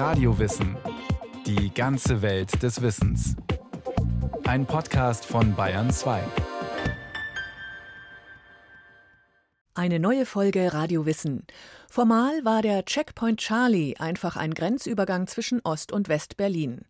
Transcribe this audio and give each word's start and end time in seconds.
Radiowissen. 0.00 0.78
Die 1.44 1.74
ganze 1.74 2.22
Welt 2.22 2.62
des 2.62 2.80
Wissens. 2.80 3.36
Ein 4.44 4.64
Podcast 4.64 5.26
von 5.26 5.54
Bayern 5.54 5.90
2. 5.90 6.22
Eine 9.74 10.00
neue 10.00 10.24
Folge 10.24 10.72
Radiowissen. 10.72 11.46
Formal 11.90 12.42
war 12.46 12.62
der 12.62 12.86
Checkpoint 12.86 13.40
Charlie 13.40 13.94
einfach 13.98 14.36
ein 14.36 14.54
Grenzübergang 14.54 15.26
zwischen 15.26 15.60
Ost- 15.64 15.92
und 15.92 16.08
West-Berlin. 16.08 16.80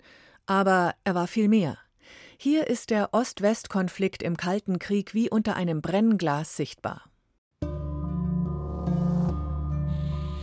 Aber 0.47 0.95
er 1.03 1.17
war 1.17 1.27
viel 1.27 1.49
mehr. 1.49 1.79
Hier 2.39 2.69
ist 2.69 2.91
der 2.91 3.13
Ost-West-Konflikt 3.13 4.23
im 4.23 4.37
Kalten 4.37 4.79
Krieg 4.79 5.15
wie 5.15 5.29
unter 5.29 5.57
einem 5.57 5.83
Brennglas 5.83 6.57
sichtbar. 6.57 7.10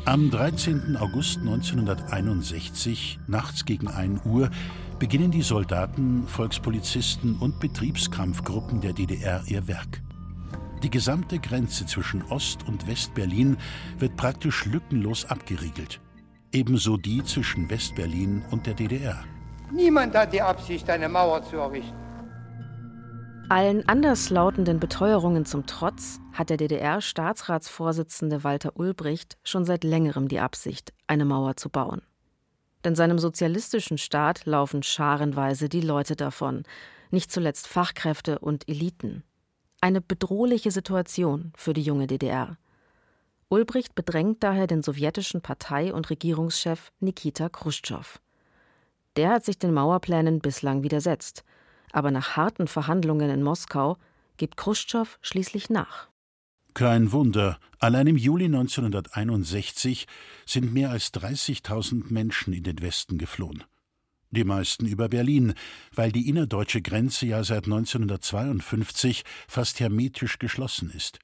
Am 0.07 0.31
13. 0.31 0.95
August 0.95 1.39
1961, 1.39 3.19
nachts 3.27 3.65
gegen 3.65 3.89
1 3.89 4.21
Uhr, 4.23 4.49
beginnen 4.99 5.31
die 5.31 5.41
Soldaten, 5.41 6.25
Volkspolizisten 6.25 7.35
und 7.35 7.59
Betriebskampfgruppen 7.59 8.79
der 8.79 8.93
DDR 8.93 9.43
ihr 9.47 9.67
Werk. 9.67 10.01
Die 10.81 10.89
gesamte 10.89 11.39
Grenze 11.39 11.85
zwischen 11.87 12.23
Ost- 12.29 12.65
und 12.69 12.87
West-Berlin 12.87 13.57
wird 13.99 14.15
praktisch 14.15 14.63
lückenlos 14.63 15.25
abgeriegelt. 15.25 15.99
Ebenso 16.53 16.95
die 16.95 17.21
zwischen 17.25 17.69
West-Berlin 17.69 18.45
und 18.49 18.65
der 18.65 18.75
DDR. 18.75 19.25
Niemand 19.73 20.15
hat 20.15 20.31
die 20.31 20.41
Absicht, 20.41 20.89
eine 20.89 21.09
Mauer 21.09 21.43
zu 21.43 21.57
errichten. 21.57 22.06
Allen 23.49 23.87
anderslautenden 23.87 24.81
Beteuerungen 24.81 25.45
zum 25.45 25.65
Trotz 25.65 26.19
hat 26.33 26.49
der 26.49 26.57
DDR-Staatsratsvorsitzende 26.57 28.43
Walter 28.43 28.73
Ulbricht 28.75 29.37
schon 29.41 29.63
seit 29.63 29.85
längerem 29.85 30.27
die 30.27 30.41
Absicht, 30.41 30.91
eine 31.07 31.23
Mauer 31.23 31.55
zu 31.55 31.69
bauen. 31.69 32.01
Denn 32.83 32.93
seinem 32.93 33.19
sozialistischen 33.19 33.97
Staat 33.97 34.45
laufen 34.45 34.83
scharenweise 34.83 35.69
die 35.69 35.79
Leute 35.79 36.17
davon, 36.17 36.63
nicht 37.09 37.31
zuletzt 37.31 37.67
Fachkräfte 37.67 38.39
und 38.39 38.67
Eliten. 38.67 39.23
Eine 39.79 40.01
bedrohliche 40.01 40.71
Situation 40.71 41.53
für 41.55 41.71
die 41.71 41.83
junge 41.83 42.07
DDR. 42.07 42.57
Ulbricht 43.47 43.95
bedrängt 43.95 44.43
daher 44.43 44.67
den 44.67 44.83
sowjetischen 44.83 45.39
Partei- 45.39 45.93
und 45.93 46.09
Regierungschef 46.09 46.91
Nikita 46.99 47.47
Khrushchev. 47.47 48.19
Der 49.15 49.29
hat 49.29 49.45
sich 49.45 49.57
den 49.57 49.73
Mauerplänen 49.73 50.41
bislang 50.41 50.83
widersetzt– 50.83 51.45
aber 51.91 52.11
nach 52.11 52.35
harten 52.35 52.67
Verhandlungen 52.67 53.29
in 53.29 53.43
Moskau 53.43 53.97
gibt 54.37 54.57
Khrushchev 54.57 55.17
schließlich 55.21 55.69
nach. 55.69 56.07
Kein 56.73 57.11
Wunder, 57.11 57.59
allein 57.79 58.05
im 58.05 58.17
Juli 58.17 58.45
1961 58.45 60.05
sind 60.45 60.73
mehr 60.73 60.91
als 60.91 61.11
30.000 61.11 62.13
Menschen 62.13 62.53
in 62.53 62.63
den 62.63 62.81
Westen 62.81 63.17
geflohen. 63.17 63.63
Die 64.29 64.43
meisten 64.43 64.85
über 64.85 65.09
Berlin, 65.09 65.53
weil 65.95 66.11
die 66.11 66.29
innerdeutsche 66.29 66.81
Grenze 66.81 67.25
ja 67.25 67.43
seit 67.43 67.65
1952 67.65 69.23
fast 69.47 69.79
hermetisch 69.79 70.37
geschlossen 70.37 70.91
ist. 70.91 71.19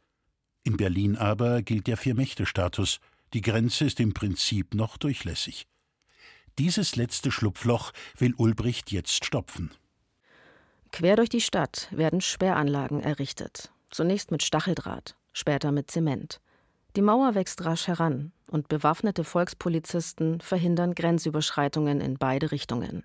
In 0.63 0.77
Berlin 0.77 1.17
aber 1.17 1.61
gilt 1.61 1.87
der 1.87 1.97
Vier-Mächte-Status. 1.97 2.99
Die 3.33 3.41
Grenze 3.41 3.85
ist 3.85 3.99
im 3.99 4.13
Prinzip 4.13 4.73
noch 4.73 4.97
durchlässig. 4.97 5.67
Dieses 6.57 6.95
letzte 6.95 7.31
Schlupfloch 7.31 7.91
will 8.17 8.33
Ulbricht 8.37 8.91
jetzt 8.91 9.25
stopfen. 9.25 9.71
Quer 10.93 11.15
durch 11.15 11.29
die 11.29 11.41
Stadt 11.41 11.87
werden 11.89 12.21
Sperranlagen 12.21 13.01
errichtet. 13.01 13.71
Zunächst 13.89 14.29
mit 14.29 14.43
Stacheldraht, 14.43 15.15
später 15.33 15.71
mit 15.71 15.89
Zement. 15.89 16.39
Die 16.95 17.01
Mauer 17.01 17.33
wächst 17.33 17.65
rasch 17.65 17.87
heran 17.87 18.31
und 18.51 18.67
bewaffnete 18.67 19.23
Volkspolizisten 19.23 20.39
verhindern 20.39 20.93
Grenzüberschreitungen 20.93 21.99
in 21.99 22.19
beide 22.19 22.51
Richtungen. 22.51 23.03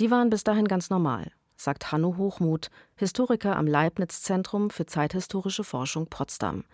Die 0.00 0.10
waren 0.10 0.28
bis 0.28 0.44
dahin 0.44 0.68
ganz 0.68 0.90
normal, 0.90 1.32
sagt 1.56 1.92
Hanno 1.92 2.18
Hochmuth, 2.18 2.68
Historiker 2.96 3.56
am 3.56 3.66
Leibniz-Zentrum 3.66 4.68
für 4.68 4.84
zeithistorische 4.84 5.64
Forschung 5.64 6.08
Potsdam. 6.08 6.64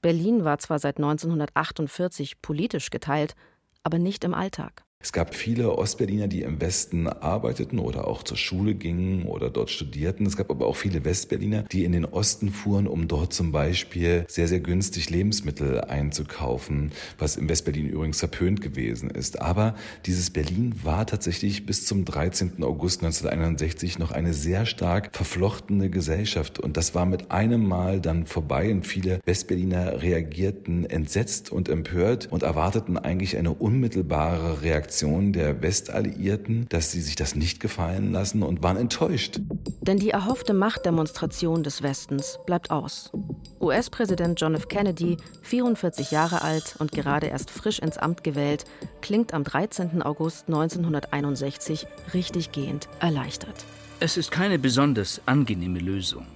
Berlin 0.00 0.44
war 0.44 0.58
zwar 0.58 0.78
seit 0.78 0.98
1948 0.98 2.40
politisch 2.40 2.90
geteilt, 2.90 3.34
aber 3.82 3.98
nicht 3.98 4.22
im 4.22 4.32
Alltag. 4.32 4.84
Es 5.02 5.12
gab 5.12 5.34
viele 5.34 5.76
Ostberliner, 5.76 6.28
die 6.28 6.42
im 6.42 6.60
Westen 6.60 7.08
arbeiteten 7.08 7.80
oder 7.80 8.06
auch 8.06 8.22
zur 8.22 8.36
Schule 8.36 8.74
gingen 8.74 9.26
oder 9.26 9.50
dort 9.50 9.70
studierten. 9.70 10.26
Es 10.26 10.36
gab 10.36 10.48
aber 10.48 10.66
auch 10.66 10.76
viele 10.76 11.04
Westberliner, 11.04 11.64
die 11.64 11.84
in 11.84 11.90
den 11.90 12.04
Osten 12.04 12.50
fuhren, 12.50 12.86
um 12.86 13.08
dort 13.08 13.32
zum 13.32 13.50
Beispiel 13.50 14.24
sehr, 14.28 14.46
sehr 14.46 14.60
günstig 14.60 15.10
Lebensmittel 15.10 15.80
einzukaufen, 15.80 16.92
was 17.18 17.36
im 17.36 17.48
Westberlin 17.48 17.88
übrigens 17.88 18.20
verpönt 18.20 18.60
gewesen 18.60 19.10
ist. 19.10 19.40
Aber 19.40 19.74
dieses 20.06 20.30
Berlin 20.30 20.76
war 20.84 21.04
tatsächlich 21.04 21.66
bis 21.66 21.84
zum 21.84 22.04
13. 22.04 22.62
August 22.62 23.02
1961 23.02 23.98
noch 23.98 24.12
eine 24.12 24.32
sehr 24.32 24.66
stark 24.66 25.10
verflochtene 25.12 25.90
Gesellschaft. 25.90 26.60
Und 26.60 26.76
das 26.76 26.94
war 26.94 27.06
mit 27.06 27.32
einem 27.32 27.66
Mal 27.66 28.00
dann 28.00 28.24
vorbei 28.26 28.70
und 28.70 28.86
viele 28.86 29.20
Westberliner 29.24 30.00
reagierten 30.00 30.86
entsetzt 30.86 31.50
und 31.50 31.68
empört 31.68 32.28
und 32.30 32.44
erwarteten 32.44 32.96
eigentlich 32.96 33.36
eine 33.36 33.52
unmittelbare 33.52 34.62
Reaktion 34.62 34.91
Reaktion 34.92 35.32
der 35.32 35.62
Westalliierten, 35.62 36.68
dass 36.68 36.92
sie 36.92 37.00
sich 37.00 37.16
das 37.16 37.34
nicht 37.34 37.60
gefallen 37.60 38.12
lassen 38.12 38.42
und 38.42 38.62
waren 38.62 38.76
enttäuscht. 38.76 39.40
Denn 39.80 39.98
die 39.98 40.10
erhoffte 40.10 40.52
Machtdemonstration 40.52 41.62
des 41.62 41.82
Westens 41.82 42.38
bleibt 42.44 42.70
aus. 42.70 43.10
US-Präsident 43.58 44.38
John 44.38 44.54
F. 44.54 44.68
Kennedy, 44.68 45.16
44 45.40 46.10
Jahre 46.10 46.42
alt 46.42 46.76
und 46.78 46.92
gerade 46.92 47.28
erst 47.28 47.50
frisch 47.50 47.78
ins 47.78 47.96
Amt 47.96 48.22
gewählt, 48.22 48.66
klingt 49.00 49.32
am 49.32 49.44
13. 49.44 50.02
August 50.02 50.48
1961 50.48 51.86
richtig 52.12 52.52
gehend 52.52 52.86
erleichtert. 53.00 53.64
Es 53.98 54.18
ist 54.18 54.30
keine 54.30 54.58
besonders 54.58 55.22
angenehme 55.24 55.78
Lösung. 55.78 56.26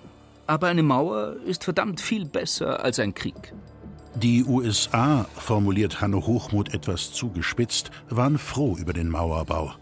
Aber 0.47 0.69
eine 0.69 0.83
Mauer 0.83 1.37
ist 1.45 1.65
verdammt 1.65 2.00
viel 2.00 2.25
besser 2.25 2.83
als 2.83 2.99
ein 3.00 3.12
Krieg. 3.12 3.53
Die 4.22 4.44
USA, 4.44 5.27
formuliert 5.34 6.00
Hanno 6.00 6.27
Hochmuth 6.27 6.72
etwas 6.72 7.12
zugespitzt, 7.12 7.91
waren 8.09 8.38
froh 8.38 8.75
über 8.78 8.94
den 8.94 9.10
Mauerbau. 9.10 9.75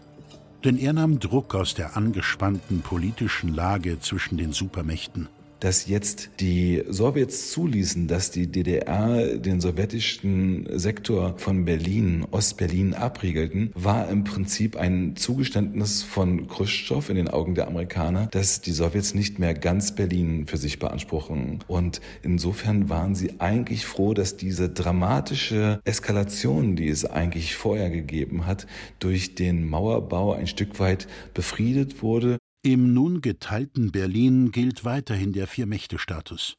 Denn 0.65 0.77
er 0.77 0.91
nahm 0.91 1.21
Druck 1.21 1.55
aus 1.55 1.73
der 1.73 1.95
angespannten 1.95 2.81
politischen 2.81 3.55
Lage 3.55 3.97
zwischen 4.01 4.37
den 4.37 4.51
Supermächten 4.51 5.29
dass 5.65 5.87
jetzt 5.87 6.29
die 6.41 6.83
Sowjets 6.87 7.49
zuließen, 7.49 8.07
dass 8.07 8.29
die 8.29 8.45
DDR 8.45 9.35
den 9.35 9.61
sowjetischen 9.61 10.67
Sektor 10.77 11.39
von 11.39 11.65
Berlin, 11.65 12.23
Ostberlin 12.29 12.93
abriegelten, 12.93 13.71
war 13.73 14.07
im 14.09 14.23
Prinzip 14.25 14.75
ein 14.75 15.15
Zugeständnis 15.15 16.03
von 16.03 16.47
Khrushchev 16.47 17.09
in 17.09 17.15
den 17.15 17.29
Augen 17.29 17.55
der 17.55 17.67
Amerikaner, 17.67 18.27
dass 18.27 18.61
die 18.61 18.73
Sowjets 18.73 19.15
nicht 19.15 19.39
mehr 19.39 19.55
ganz 19.55 19.95
Berlin 19.95 20.45
für 20.45 20.57
sich 20.57 20.77
beanspruchen. 20.77 21.63
Und 21.65 21.99
insofern 22.21 22.87
waren 22.89 23.15
sie 23.15 23.39
eigentlich 23.39 23.87
froh, 23.87 24.13
dass 24.13 24.37
diese 24.37 24.69
dramatische 24.69 25.79
Eskalation, 25.83 26.75
die 26.75 26.89
es 26.89 27.05
eigentlich 27.05 27.55
vorher 27.55 27.89
gegeben 27.89 28.45
hat, 28.45 28.67
durch 28.99 29.33
den 29.33 29.67
Mauerbau 29.67 30.33
ein 30.33 30.45
Stück 30.45 30.79
weit 30.79 31.07
befriedet 31.33 32.03
wurde 32.03 32.37
im 32.65 32.95
nun 32.95 33.21
geteilten 33.21 33.91
Berlin 33.91 34.51
gilt 34.51 34.83
weiterhin 34.83 35.33
der 35.33 35.45
Vier-Mächte-Status. 35.45 36.57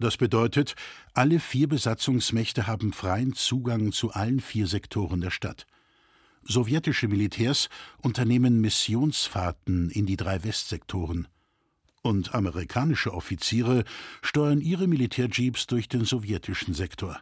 Das 0.00 0.16
bedeutet, 0.16 0.74
alle 1.12 1.38
vier 1.38 1.68
Besatzungsmächte 1.68 2.66
haben 2.66 2.92
freien 2.92 3.34
Zugang 3.34 3.92
zu 3.92 4.10
allen 4.10 4.40
vier 4.40 4.66
Sektoren 4.66 5.20
der 5.20 5.30
Stadt. 5.30 5.66
Sowjetische 6.42 7.06
Militärs 7.06 7.68
unternehmen 8.02 8.60
Missionsfahrten 8.60 9.90
in 9.90 10.06
die 10.06 10.16
drei 10.16 10.42
Westsektoren. 10.42 11.28
Und 12.02 12.34
amerikanische 12.34 13.14
Offiziere 13.14 13.84
steuern 14.22 14.60
ihre 14.60 14.88
Militärjeeps 14.88 15.68
durch 15.68 15.88
den 15.88 16.04
sowjetischen 16.04 16.74
Sektor. 16.74 17.20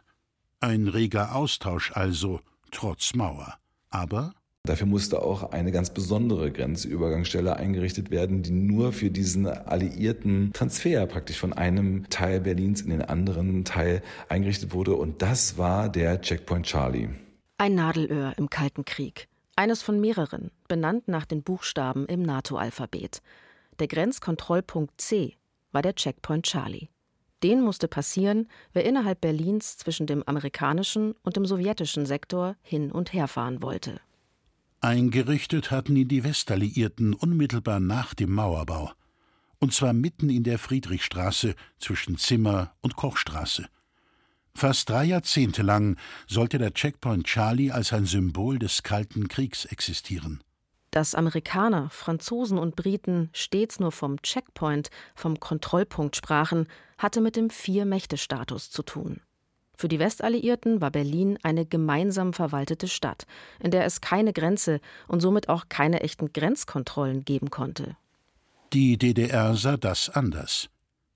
Ein 0.59 0.87
reger 0.87 1.35
Austausch 1.35 1.91
also, 1.91 2.41
trotz 2.71 3.13
Mauer. 3.13 3.59
Aber 3.91 4.33
Dafür 4.65 4.87
musste 4.87 5.21
auch 5.21 5.51
eine 5.51 5.73
ganz 5.73 5.89
besondere 5.89 6.49
Grenzübergangsstelle 6.49 7.57
eingerichtet 7.57 8.11
werden, 8.11 8.43
die 8.43 8.51
nur 8.51 8.93
für 8.93 9.11
diesen 9.11 9.45
alliierten 9.45 10.53
Transfer 10.53 11.05
praktisch 11.05 11.37
von 11.37 11.51
einem 11.51 12.09
Teil 12.09 12.39
Berlins 12.39 12.79
in 12.79 12.91
den 12.91 13.01
anderen 13.01 13.65
Teil 13.65 14.01
eingerichtet 14.29 14.73
wurde. 14.73 14.95
Und 14.95 15.21
das 15.21 15.57
war 15.57 15.89
der 15.89 16.21
Checkpoint 16.21 16.65
Charlie. 16.65 17.09
Ein 17.57 17.75
Nadelöhr 17.75 18.37
im 18.37 18.49
Kalten 18.49 18.85
Krieg. 18.85 19.27
Eines 19.57 19.81
von 19.81 19.99
mehreren, 19.99 20.49
benannt 20.69 21.09
nach 21.09 21.25
den 21.25 21.43
Buchstaben 21.43 22.05
im 22.05 22.21
NATO-Alphabet. 22.21 23.21
Der 23.79 23.89
Grenzkontrollpunkt 23.89 24.93
C 25.01 25.35
war 25.73 25.81
der 25.81 25.95
Checkpoint 25.95 26.45
Charlie. 26.45 26.87
Den 27.43 27.59
musste 27.59 27.89
passieren, 27.89 28.47
wer 28.71 28.85
innerhalb 28.85 29.19
Berlins 29.19 29.75
zwischen 29.75 30.07
dem 30.07 30.23
amerikanischen 30.23 31.15
und 31.21 31.35
dem 31.35 31.45
sowjetischen 31.45 32.05
Sektor 32.05 32.55
hin 32.61 32.93
und 32.93 33.11
her 33.11 33.27
fahren 33.27 33.61
wollte. 33.61 33.99
Eingerichtet 34.83 35.71
hatten 35.71 35.95
ihn 35.95 36.09
die 36.09 36.25
Westalliierten 36.25 37.13
unmittelbar 37.13 37.79
nach 37.79 38.13
dem 38.13 38.33
Mauerbau. 38.33 38.91
Und 39.59 39.73
zwar 39.73 39.93
mitten 39.93 40.29
in 40.29 40.43
der 40.43 40.59
Friedrichstraße 40.59 41.55
zwischen 41.79 42.17
Zimmer 42.17 42.75
und 42.81 42.97
Kochstraße. 42.97 43.65
Fast 44.53 44.89
drei 44.89 45.05
Jahrzehnte 45.05 45.61
lang 45.61 45.97
sollte 46.27 46.57
der 46.57 46.73
Checkpoint 46.73 47.25
Charlie 47.25 47.71
als 47.71 47.93
ein 47.93 48.05
Symbol 48.05 48.59
des 48.59 48.83
Kalten 48.83 49.29
Kriegs 49.29 49.63
existieren. 49.63 50.43
Dass 50.91 51.15
Amerikaner, 51.15 51.89
Franzosen 51.89 52.57
und 52.57 52.75
Briten 52.75 53.29
stets 53.31 53.79
nur 53.79 53.93
vom 53.93 54.21
Checkpoint, 54.21 54.89
vom 55.15 55.39
Kontrollpunkt 55.39 56.17
sprachen, 56.17 56.67
hatte 56.97 57.21
mit 57.21 57.37
dem 57.37 57.49
Vier-Mächte-Status 57.49 58.69
zu 58.69 58.83
tun. 58.83 59.21
Für 59.75 59.87
die 59.87 59.99
Westalliierten 59.99 60.81
war 60.81 60.91
Berlin 60.91 61.37
eine 61.43 61.65
gemeinsam 61.65 62.33
verwaltete 62.33 62.87
Stadt, 62.87 63.25
in 63.59 63.71
der 63.71 63.85
es 63.85 64.01
keine 64.01 64.33
Grenze 64.33 64.79
und 65.07 65.19
somit 65.19 65.49
auch 65.49 65.65
keine 65.69 66.01
echten 66.01 66.31
Grenzkontrollen 66.31 67.25
geben 67.25 67.49
konnte. 67.49 67.97
Die 68.71 68.97
DDR 68.97 69.55
sah 69.55 69.77
das 69.77 70.09
anders. 70.09 70.69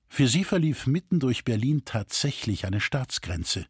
Für 0.10 0.28
sie 0.28 0.44
verlief 0.44 0.88
mitten 0.88 1.20
durch 1.20 1.44
Berlin 1.44 1.84
tatsächlich 1.86 2.66
eine 2.66 2.80
Staatsgrenze. 2.80 3.66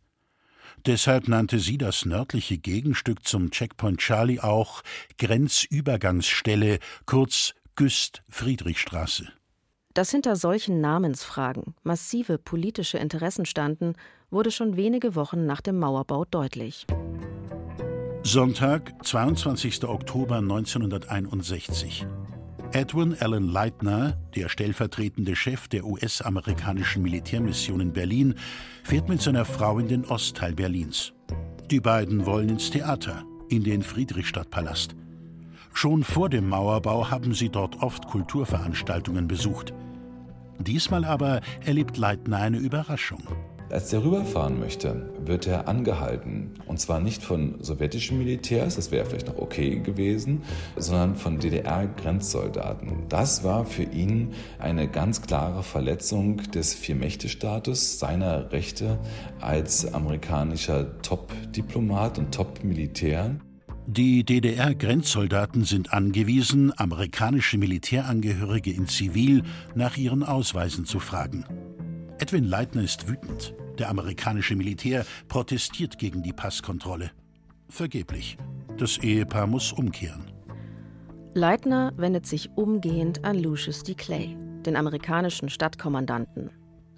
Deshalb 0.85 1.27
nannte 1.27 1.59
sie 1.59 1.77
das 1.77 2.05
nördliche 2.05 2.57
Gegenstück 2.57 3.25
zum 3.25 3.51
Checkpoint 3.51 3.99
Charlie 3.99 4.39
auch 4.39 4.83
Grenzübergangsstelle, 5.17 6.79
kurz 7.05 7.53
Güst 7.75 8.23
Friedrichstraße. 8.29 9.31
Dass 9.97 10.11
hinter 10.11 10.35
solchen 10.35 10.79
Namensfragen 10.79 11.73
massive 11.81 12.38
politische 12.38 12.99
Interessen 12.99 13.47
standen, 13.47 13.95
wurde 14.29 14.51
schon 14.51 14.77
wenige 14.77 15.15
Wochen 15.15 15.47
nach 15.47 15.59
dem 15.59 15.79
Mauerbau 15.79 16.23
deutlich. 16.23 16.85
Sonntag, 18.21 18.94
22. 19.03 19.85
Oktober 19.85 20.35
1961. 20.35 22.05
Edwin 22.73 23.17
Allen 23.19 23.47
Leitner, 23.47 24.19
der 24.35 24.49
stellvertretende 24.49 25.35
Chef 25.35 25.67
der 25.67 25.83
US-amerikanischen 25.83 27.01
Militärmission 27.01 27.79
in 27.79 27.91
Berlin, 27.91 28.35
fährt 28.83 29.09
mit 29.09 29.23
seiner 29.23 29.45
Frau 29.45 29.79
in 29.79 29.88
den 29.88 30.05
Ostteil 30.05 30.53
Berlins. 30.53 31.13
Die 31.71 31.79
beiden 31.79 32.27
wollen 32.27 32.49
ins 32.49 32.69
Theater, 32.69 33.23
in 33.49 33.63
den 33.63 33.81
Friedrichstadtpalast. 33.81 34.95
Schon 35.73 36.03
vor 36.03 36.29
dem 36.29 36.49
Mauerbau 36.49 37.09
haben 37.09 37.33
sie 37.33 37.49
dort 37.49 37.81
oft 37.81 38.05
Kulturveranstaltungen 38.05 39.27
besucht. 39.27 39.73
Diesmal 40.59 41.06
aber 41.06 41.42
erlebt 41.65 41.98
Leitner 41.98 42.38
eine 42.38 42.57
Überraschung. 42.57 43.24
Als 43.69 43.89
der 43.89 44.01
rüberfahren 44.01 44.62
möchte, 44.62 45.09
wird 45.25 45.45
er 45.45 45.68
angehalten. 45.68 46.54
Und 46.68 46.80
zwar 46.80 47.01
nicht 47.01 47.21
von 47.21 47.62
sowjetischen 47.62 48.18
Militärs, 48.18 48.77
das 48.77 48.92
wäre 48.92 49.06
vielleicht 49.06 49.27
noch 49.27 49.39
okay 49.39 49.80
gewesen, 49.80 50.44
sondern 50.77 51.18
von 51.18 51.38
DDR-Grenzsoldaten. 51.39 53.09
Das 53.09 53.44
war 53.44 53.65
für 53.65 53.83
ihn 53.83 54.33
eine 54.59 54.88
ganz 54.88 55.21
klare 55.21 55.63
Verletzung 55.63 56.38
des 56.51 56.75
Vier-Mächte-Status, 56.75 58.00
seiner 58.00 58.54
Rechte 58.54 59.00
als 59.42 59.94
amerikanischer 59.94 61.01
Top-Diplomat 61.01 62.19
und 62.19 62.33
Top-Militär. 62.33 63.36
Die 63.89 64.25
DDR-Grenzsoldaten 64.25 65.63
sind 65.63 65.93
angewiesen, 65.93 66.77
amerikanische 66.77 67.57
Militärangehörige 67.57 68.69
in 68.69 68.85
Zivil 68.85 69.43
nach 69.75 69.95
ihren 69.95 70.23
Ausweisen 70.23 70.83
zu 70.83 70.99
fragen. 70.99 71.45
Edwin 72.19 72.43
Leitner 72.43 72.83
ist 72.83 73.07
wütend. 73.07 73.55
Der 73.79 73.87
amerikanische 73.89 74.57
Militär 74.57 75.05
protestiert 75.29 75.97
gegen 75.97 76.21
die 76.21 76.33
Passkontrolle. 76.33 77.11
Vergeblich. 77.69 78.37
Das 78.75 78.97
Ehepaar 78.97 79.47
muss 79.47 79.71
umkehren. 79.71 80.25
Leitner 81.33 81.93
wendet 81.95 82.25
sich 82.25 82.49
umgehend 82.57 83.23
an 83.23 83.41
Lucius 83.41 83.83
D. 83.83 83.93
Clay, 83.93 84.35
den 84.65 84.75
amerikanischen 84.75 85.49
Stadtkommandanten. 85.49 86.49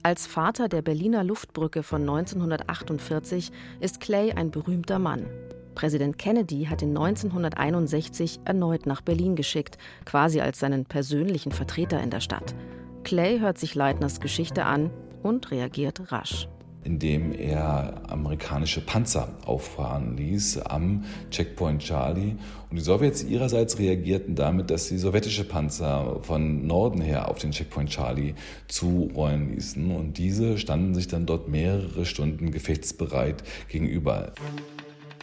Als 0.01 0.25
Vater 0.25 0.68
der 0.68 0.81
Berliner 0.81 1.24
Luftbrücke 1.24 1.83
von 1.83 2.01
1948 2.01 3.51
ist 3.80 4.00
Clay 4.00 4.31
ein 4.31 4.50
berühmter 4.50 4.97
Mann. 4.97 5.27
Präsident 5.75 6.18
Kennedy 6.18 6.66
hat 6.66 6.81
ihn 6.81 6.98
1961 6.98 8.42
erneut 8.45 8.86
nach 8.86 9.01
Berlin 9.01 9.36
geschickt, 9.36 9.77
quasi 10.06 10.42
als 10.42 10.60
seinen 10.60 10.86
persönlichen 10.86 11.51
Vertreter 11.51 12.01
in 12.01 12.10
der 12.10 12.19
Stadt. 12.19 12.56
Clay 13.04 13.39
hört 13.39 13.57
sich 13.57 13.75
Leitners 13.75 14.19
Geschichte 14.19 14.66
an 14.66 14.89
und 15.24 15.51
reagiert 15.51 16.12
rasch 16.12 16.48
indem 16.83 17.33
er 17.33 18.01
amerikanische 18.07 18.81
Panzer 18.81 19.30
auffahren 19.45 20.16
ließ 20.18 20.60
am 20.60 21.04
Checkpoint 21.30 21.81
Charlie. 21.81 22.36
Und 22.69 22.77
die 22.77 22.81
Sowjets 22.81 23.24
ihrerseits 23.24 23.80
reagierten 23.80 24.36
damit, 24.36 24.69
dass 24.72 24.88
sie 24.88 24.98
sowjetische 24.98 25.44
Panzer 25.44 26.19
von 26.22 26.65
Norden 26.65 27.01
her 27.01 27.30
auf 27.30 27.38
den 27.39 27.51
Checkpoint 27.51 27.89
Charlie 27.89 28.33
zurollen 28.68 29.54
ließen. 29.54 29.92
Und 29.92 30.18
diese 30.18 30.57
standen 30.57 30.94
sich 30.95 31.07
dann 31.07 31.25
dort 31.25 31.50
mehrere 31.50 32.06
Stunden 32.06 32.51
gefechtsbereit 32.51 33.44
gegenüber. 33.68 34.31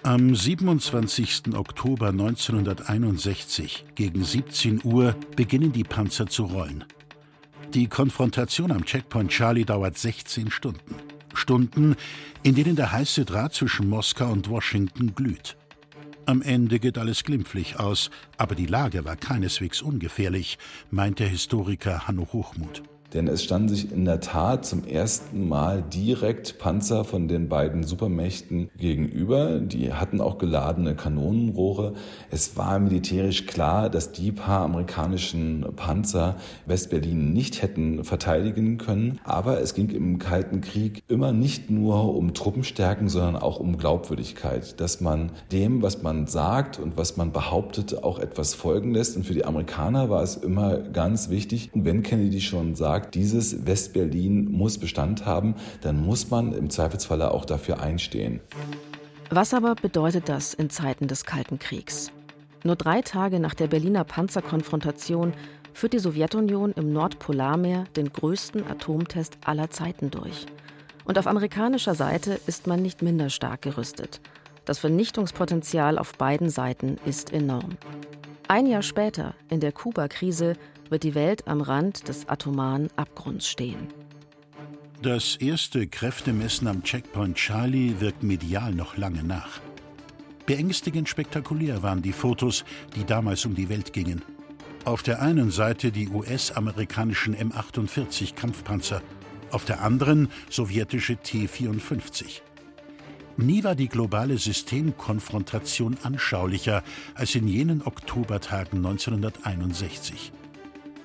Am 0.02 0.34
27. 0.34 1.54
Oktober 1.54 2.08
1961 2.08 3.84
gegen 3.94 4.25
17 4.25 4.82
Uhr 4.84 5.16
beginnen 5.34 5.72
die 5.72 5.84
Panzer 5.84 6.26
zu 6.26 6.44
rollen. 6.44 6.84
Die 7.75 7.88
Konfrontation 7.88 8.70
am 8.70 8.84
Checkpoint 8.84 9.31
Charlie 9.31 9.64
dauert 9.64 9.98
16 9.98 10.50
Stunden. 10.50 10.94
Stunden, 11.34 11.96
in 12.43 12.54
denen 12.54 12.76
der 12.76 12.93
heiße 12.93 13.25
Draht 13.25 13.54
zwischen 13.54 13.88
Moskau 13.88 14.31
und 14.31 14.48
Washington 14.48 15.14
glüht. 15.14 15.56
Am 16.25 16.42
Ende 16.42 16.78
geht 16.78 16.99
alles 16.99 17.25
glimpflich 17.25 17.78
aus, 17.78 18.10
aber 18.37 18.54
die 18.54 18.66
Lage 18.66 19.04
war 19.04 19.16
keineswegs 19.16 19.82
ungefährlich, 19.82 20.58
meint 20.90 21.19
der 21.19 21.28
Historiker 21.28 22.06
Hanno 22.06 22.28
Hochmuth. 22.32 22.82
Denn 23.16 23.28
es 23.28 23.42
standen 23.42 23.70
sich 23.70 23.90
in 23.92 24.04
der 24.04 24.20
Tat 24.20 24.66
zum 24.66 24.84
ersten 24.84 25.48
Mal 25.48 25.82
direkt 25.82 26.58
Panzer 26.58 27.02
von 27.02 27.28
den 27.28 27.48
beiden 27.48 27.82
Supermächten 27.82 28.68
gegenüber. 28.76 29.58
Die 29.58 29.94
hatten 29.94 30.20
auch 30.20 30.36
geladene 30.36 30.94
Kanonenrohre. 30.94 31.94
Es 32.30 32.58
war 32.58 32.78
militärisch 32.78 33.46
klar, 33.46 33.88
dass 33.88 34.12
die 34.12 34.32
paar 34.32 34.66
amerikanischen 34.66 35.64
Panzer 35.76 36.36
Westberlin 36.66 37.32
nicht 37.32 37.62
hätten 37.62 38.04
verteidigen 38.04 38.76
können. 38.76 39.18
Aber 39.24 39.62
es 39.62 39.72
ging 39.72 39.88
im 39.88 40.18
Kalten 40.18 40.60
Krieg 40.60 41.02
immer 41.08 41.32
nicht 41.32 41.70
nur 41.70 42.14
um 42.14 42.34
Truppenstärken, 42.34 43.08
sondern 43.08 43.36
auch 43.36 43.58
um 43.58 43.78
Glaubwürdigkeit. 43.78 44.78
Dass 44.78 45.00
man 45.00 45.30
dem, 45.52 45.80
was 45.80 46.02
man 46.02 46.26
sagt 46.26 46.78
und 46.78 46.98
was 46.98 47.16
man 47.16 47.32
behauptet, 47.32 48.04
auch 48.04 48.18
etwas 48.18 48.52
folgen 48.52 48.92
lässt. 48.92 49.16
Und 49.16 49.24
für 49.24 49.32
die 49.32 49.46
Amerikaner 49.46 50.10
war 50.10 50.22
es 50.22 50.36
immer 50.36 50.76
ganz 50.76 51.30
wichtig, 51.30 51.70
wenn 51.72 52.02
Kennedy 52.02 52.42
schon 52.42 52.74
sagt, 52.74 53.06
sagt, 53.06 53.14
dieses 53.14 53.67
Westberlin 53.67 54.50
muss 54.50 54.79
Bestand 54.79 55.25
haben, 55.26 55.55
dann 55.82 56.05
muss 56.05 56.31
man 56.31 56.53
im 56.53 56.70
Zweifelsfalle 56.70 57.31
auch 57.31 57.44
dafür 57.44 57.81
einstehen. 57.81 58.41
Was 59.31 59.55
aber 59.55 59.75
bedeutet 59.75 60.29
das 60.29 60.55
in 60.55 60.70
Zeiten 60.70 61.08
des 61.08 61.25
Kalten 61.25 61.58
Kriegs? 61.58 62.11
Nur 62.64 62.76
drei 62.76 63.02
Tage 63.02 63.38
nach 63.38 63.54
der 63.54 63.69
Berliner 63.69 64.04
Panzerkonfrontation 64.04 65.35
führt 65.73 65.92
die 65.92 65.99
Sowjetunion 65.99 66.73
im 66.73 66.92
Nordpolarmeer 66.92 67.85
den 67.97 68.12
größten 68.12 68.66
Atomtest 68.69 69.38
aller 69.45 69.71
Zeiten 69.71 70.11
durch. 70.11 70.47
Und 71.04 71.19
auf 71.19 71.26
amerikanischer 71.26 71.95
Seite 71.95 72.40
ist 72.47 72.66
man 72.66 72.83
nicht 72.83 73.02
minder 73.02 73.30
stark 73.30 73.62
gerüstet. 73.62 74.21
Das 74.64 74.78
Vernichtungspotenzial 74.78 75.99
auf 75.99 76.14
beiden 76.14 76.50
Seiten 76.50 76.99
ist 77.04 77.33
enorm. 77.33 77.76
Ein 78.49 78.67
Jahr 78.67 78.83
später, 78.83 79.35
in 79.50 79.59
der 79.59 79.73
Kuba-Krise, 79.73 80.55
wird 80.88 81.03
die 81.03 81.17
Welt 81.17 81.49
am 81.49 81.61
Rand 81.61 82.07
des 82.07 82.29
atomaren 82.29 82.88
Abgrunds 82.95 83.49
stehen. 83.49 83.88
Das 85.03 85.35
erste 85.37 85.88
Kräftemessen 85.88 86.69
am 86.69 86.85
Checkpoint 86.85 87.37
Charlie 87.37 88.00
wirkt 88.00 88.23
medial 88.23 88.73
noch 88.73 88.97
lange 88.97 89.25
nach. 89.25 89.61
Beängstigend 90.47 91.09
spektakulär 91.09 91.83
waren 91.83 92.03
die 92.03 92.12
Fotos, 92.12 92.65
die 92.95 93.05
damals 93.05 93.45
um 93.47 93.57
die 93.57 93.69
Welt 93.69 93.93
gingen. 93.93 94.23
Auf 94.85 95.03
der 95.03 95.21
einen 95.21 95.50
Seite 95.50 95.91
die 95.91 96.09
US-amerikanischen 96.09 97.35
M48 97.35 98.37
Kampfpanzer, 98.37 99.03
auf 99.50 99.65
der 99.65 99.83
anderen 99.83 100.29
sowjetische 100.50 101.17
T-54. 101.17 102.43
Nie 103.38 103.64
war 103.64 103.75
die 103.75 103.88
globale 103.88 104.38
Systemkonfrontation 104.38 105.99
anschaulicher 106.02 106.83
als 107.14 107.35
in 107.35 107.47
jenen 107.47 107.83
Oktobertagen 107.83 108.78
1961. 108.78 110.33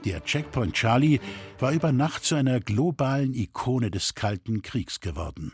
Der 0.06 0.24
Checkpoint 0.24 0.74
Charlie 0.74 1.20
war 1.60 1.74
über 1.74 1.92
Nacht 1.92 2.24
zu 2.24 2.36
einer 2.36 2.62
globalen 2.62 3.34
Ikone 3.34 3.92
des 3.92 4.16
Kalten 4.16 4.62
Kriegs 4.62 5.02
geworden. 5.02 5.54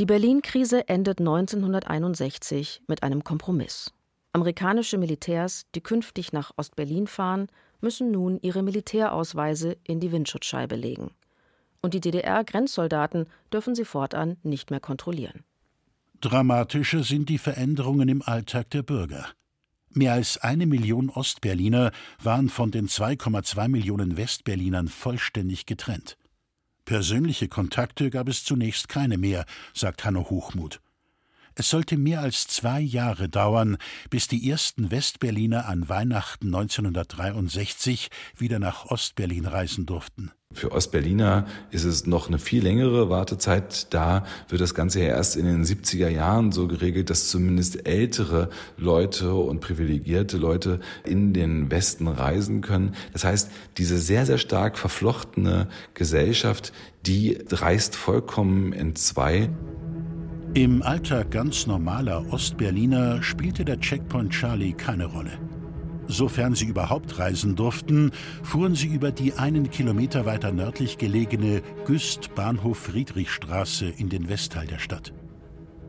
Die 0.00 0.04
Berlin-Krise 0.04 0.88
endet 0.88 1.20
1961 1.20 2.82
mit 2.88 3.04
einem 3.04 3.22
Kompromiss. 3.22 3.92
Amerikanische 4.32 4.98
Militärs, 4.98 5.66
die 5.74 5.80
künftig 5.80 6.32
nach 6.32 6.52
Ostberlin 6.56 7.06
fahren, 7.06 7.46
müssen 7.80 8.10
nun 8.10 8.38
ihre 8.42 8.62
Militärausweise 8.62 9.76
in 9.84 10.00
die 10.00 10.10
Windschutzscheibe 10.10 10.74
legen. 10.74 11.12
Und 11.82 11.94
die 11.94 12.00
DDR-Grenzsoldaten 12.00 13.26
dürfen 13.52 13.74
sie 13.74 13.84
fortan 13.84 14.36
nicht 14.42 14.70
mehr 14.70 14.80
kontrollieren. 14.80 15.44
Dramatischer 16.20 17.02
sind 17.02 17.30
die 17.30 17.38
Veränderungen 17.38 18.08
im 18.10 18.20
Alltag 18.20 18.68
der 18.70 18.82
Bürger. 18.82 19.26
Mehr 19.88 20.12
als 20.12 20.36
eine 20.36 20.66
Million 20.66 21.08
Ostberliner 21.08 21.92
waren 22.22 22.50
von 22.50 22.70
den 22.70 22.88
2,2 22.88 23.68
Millionen 23.68 24.18
Westberlinern 24.18 24.88
vollständig 24.88 25.64
getrennt. 25.64 26.18
Persönliche 26.84 27.48
Kontakte 27.48 28.10
gab 28.10 28.28
es 28.28 28.44
zunächst 28.44 28.88
keine 28.88 29.16
mehr, 29.16 29.46
sagt 29.72 30.04
Hanno 30.04 30.28
Hochmuth. 30.28 30.80
Es 31.54 31.70
sollte 31.70 31.96
mehr 31.96 32.20
als 32.20 32.46
zwei 32.46 32.80
Jahre 32.80 33.28
dauern, 33.28 33.78
bis 34.10 34.28
die 34.28 34.50
ersten 34.50 34.90
Westberliner 34.90 35.66
an 35.66 35.88
Weihnachten 35.88 36.46
1963 36.46 38.10
wieder 38.36 38.58
nach 38.58 38.86
Ostberlin 38.86 39.46
reisen 39.46 39.86
durften. 39.86 40.32
Für 40.52 40.72
Ostberliner 40.72 41.46
ist 41.70 41.84
es 41.84 42.06
noch 42.06 42.28
eine 42.28 42.38
viel 42.40 42.62
längere 42.62 43.08
Wartezeit. 43.08 43.94
Da 43.94 44.26
wird 44.48 44.60
das 44.60 44.74
Ganze 44.74 45.00
ja 45.00 45.06
erst 45.06 45.36
in 45.36 45.46
den 45.46 45.64
70er 45.64 46.08
Jahren 46.08 46.50
so 46.50 46.66
geregelt, 46.66 47.08
dass 47.08 47.28
zumindest 47.28 47.86
ältere 47.86 48.50
Leute 48.76 49.32
und 49.32 49.60
privilegierte 49.60 50.36
Leute 50.36 50.80
in 51.04 51.32
den 51.32 51.70
Westen 51.70 52.08
reisen 52.08 52.60
können. 52.62 52.94
Das 53.12 53.24
heißt, 53.24 53.50
diese 53.78 53.98
sehr, 53.98 54.26
sehr 54.26 54.38
stark 54.38 54.76
verflochtene 54.76 55.68
Gesellschaft, 55.94 56.72
die 57.06 57.38
reißt 57.48 57.94
vollkommen 57.94 58.72
in 58.72 58.96
zwei. 58.96 59.48
Im 60.54 60.82
Alltag 60.82 61.30
ganz 61.30 61.68
normaler 61.68 62.30
Ostberliner 62.32 63.22
spielte 63.22 63.64
der 63.64 63.78
Checkpoint 63.78 64.32
Charlie 64.32 64.72
keine 64.72 65.06
Rolle. 65.06 65.38
Sofern 66.10 66.54
sie 66.56 66.66
überhaupt 66.66 67.20
reisen 67.20 67.54
durften, 67.54 68.10
fuhren 68.42 68.74
sie 68.74 68.88
über 68.88 69.12
die 69.12 69.34
einen 69.34 69.70
Kilometer 69.70 70.26
weiter 70.26 70.50
nördlich 70.50 70.98
gelegene 70.98 71.62
Güst-Bahnhof-Friedrichstraße 71.86 73.86
in 73.86 74.08
den 74.08 74.28
Westteil 74.28 74.66
der 74.66 74.80
Stadt. 74.80 75.12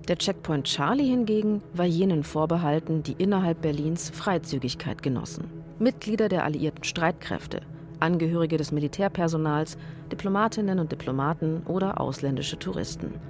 Der 0.08 0.18
Checkpoint 0.18 0.68
Charlie 0.68 1.10
hingegen 1.10 1.63
war 1.74 1.86
jenen 1.86 2.24
vorbehalten, 2.24 3.01
die 3.01 3.16
innerhalb 3.18 3.62
Berlins 3.62 4.12
Freizügigkeit 4.12 5.01
genossen. 5.01 5.46
Mitglieder 5.80 6.30
der 6.30 6.46
alliierten 6.46 6.84
Streitkräfte, 6.84 7.62
Angehörige 8.00 8.58
des 8.58 8.72
Militärpersonals, 8.72 9.75
Diplomatinnen 10.12 10.78
und 10.80 10.92
Diplomaten 10.92 11.63
oder 11.66 12.00
ausländische 12.00 12.60
Touristen– 12.60 13.16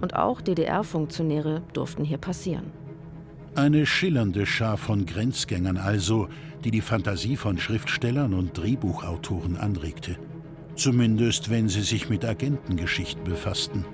und 0.00 0.14
auch 0.14 0.40
DDR-Funktionäre 0.40 1.62
durften 1.72 2.04
hier 2.04 2.18
passieren. 2.18 2.72
Eine 3.54 3.86
schillernde 3.86 4.46
Schar 4.46 4.76
von 4.76 5.04
Grenzgängern 5.06 5.76
also, 5.76 6.28
die 6.64 6.70
die 6.70 6.80
Fantasie 6.80 7.36
von 7.36 7.58
Schriftstellern 7.58 8.34
und 8.34 8.56
Drehbuchautoren 8.56 9.56
anregte. 9.56 10.16
Zumindest 10.74 11.50
wenn 11.50 11.68
sie 11.68 11.82
sich 11.82 12.08
mit 12.08 12.24
Agentengeschichten 12.24 13.24
befassten. 13.24 13.84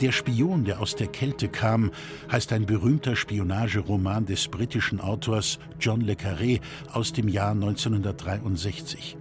Der 0.00 0.12
Spion, 0.12 0.64
der 0.64 0.80
aus 0.80 0.96
der 0.96 1.06
Kälte 1.06 1.48
kam, 1.48 1.90
heißt 2.30 2.52
ein 2.52 2.66
berühmter 2.66 3.16
Spionageroman 3.16 4.26
des 4.26 4.48
britischen 4.48 5.00
Autors 5.00 5.58
John 5.80 6.00
le 6.00 6.14
Carré 6.14 6.60
aus 6.92 7.12
dem 7.12 7.28
Jahr 7.28 7.52
1963. 7.52 9.16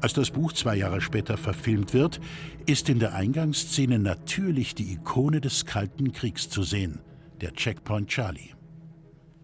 Als 0.00 0.14
das 0.14 0.30
Buch 0.30 0.52
zwei 0.52 0.76
Jahre 0.76 1.00
später 1.00 1.36
verfilmt 1.36 1.94
wird, 1.94 2.20
ist 2.66 2.88
in 2.88 2.98
der 2.98 3.14
Eingangsszene 3.14 3.98
natürlich 4.00 4.74
die 4.74 4.92
Ikone 4.92 5.40
des 5.40 5.64
Kalten 5.64 6.12
Kriegs 6.12 6.48
zu 6.48 6.64
sehen, 6.64 7.00
der 7.40 7.52
Checkpoint 7.52 8.08
Charlie. 8.08 8.50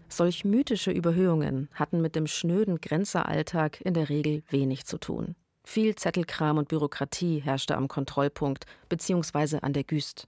Solch 0.09 0.43
mythische 0.43 0.91
Überhöhungen 0.91 1.69
hatten 1.73 2.01
mit 2.01 2.15
dem 2.15 2.27
schnöden 2.27 2.81
Grenzeralltag 2.81 3.79
in 3.81 3.93
der 3.93 4.09
Regel 4.09 4.43
wenig 4.49 4.85
zu 4.85 4.97
tun. 4.97 5.35
Viel 5.63 5.95
Zettelkram 5.95 6.57
und 6.57 6.67
Bürokratie 6.67 7.39
herrschte 7.39 7.77
am 7.77 7.87
Kontrollpunkt 7.87 8.65
bzw. 8.89 9.59
an 9.61 9.73
der 9.73 9.83
Güst. 9.83 10.27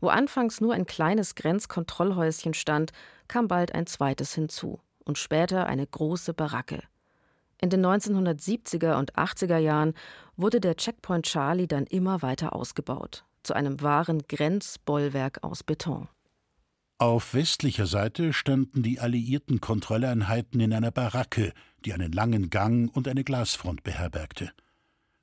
Wo 0.00 0.08
anfangs 0.08 0.60
nur 0.60 0.74
ein 0.74 0.86
kleines 0.86 1.34
Grenzkontrollhäuschen 1.34 2.54
stand, 2.54 2.92
kam 3.26 3.48
bald 3.48 3.74
ein 3.74 3.86
zweites 3.86 4.34
hinzu 4.34 4.78
und 5.04 5.18
später 5.18 5.66
eine 5.66 5.86
große 5.86 6.34
Baracke. 6.34 6.82
In 7.60 7.70
den 7.70 7.84
1970er 7.84 8.98
und 8.98 9.14
80er 9.14 9.58
Jahren 9.58 9.94
wurde 10.36 10.60
der 10.60 10.76
Checkpoint 10.76 11.26
Charlie 11.26 11.66
dann 11.66 11.86
immer 11.86 12.22
weiter 12.22 12.54
ausgebaut, 12.54 13.24
zu 13.42 13.54
einem 13.54 13.80
wahren 13.80 14.22
Grenzbollwerk 14.28 15.42
aus 15.42 15.62
Beton. 15.62 16.08
Auf 16.98 17.34
westlicher 17.34 17.86
Seite 17.86 18.32
standen 18.32 18.84
die 18.84 19.00
alliierten 19.00 19.60
Kontrolleinheiten 19.60 20.60
in 20.60 20.72
einer 20.72 20.92
Baracke, 20.92 21.52
die 21.84 21.92
einen 21.92 22.12
langen 22.12 22.50
Gang 22.50 22.94
und 22.94 23.08
eine 23.08 23.24
Glasfront 23.24 23.82
beherbergte. 23.82 24.52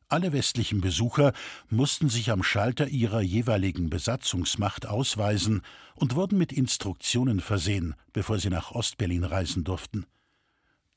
Alle 0.10 0.34
westlichen 0.34 0.82
Besucher 0.82 1.32
mussten 1.70 2.10
sich 2.10 2.30
am 2.30 2.44
Schalter 2.44 2.90
ihrer 2.90 3.22
jeweiligen 3.22 3.90
Besatzungsmacht 3.90 4.86
ausweisen 4.86 5.62
und 5.96 6.16
wurden 6.16 6.38
mit 6.38 6.52
Instruktionen 6.52 7.40
versehen, 7.40 7.96
bevor 8.12 8.38
sie 8.38 8.50
nach 8.50 8.72
Ostberlin 8.72 9.24
reisen 9.24 9.64
durften. 9.64 10.06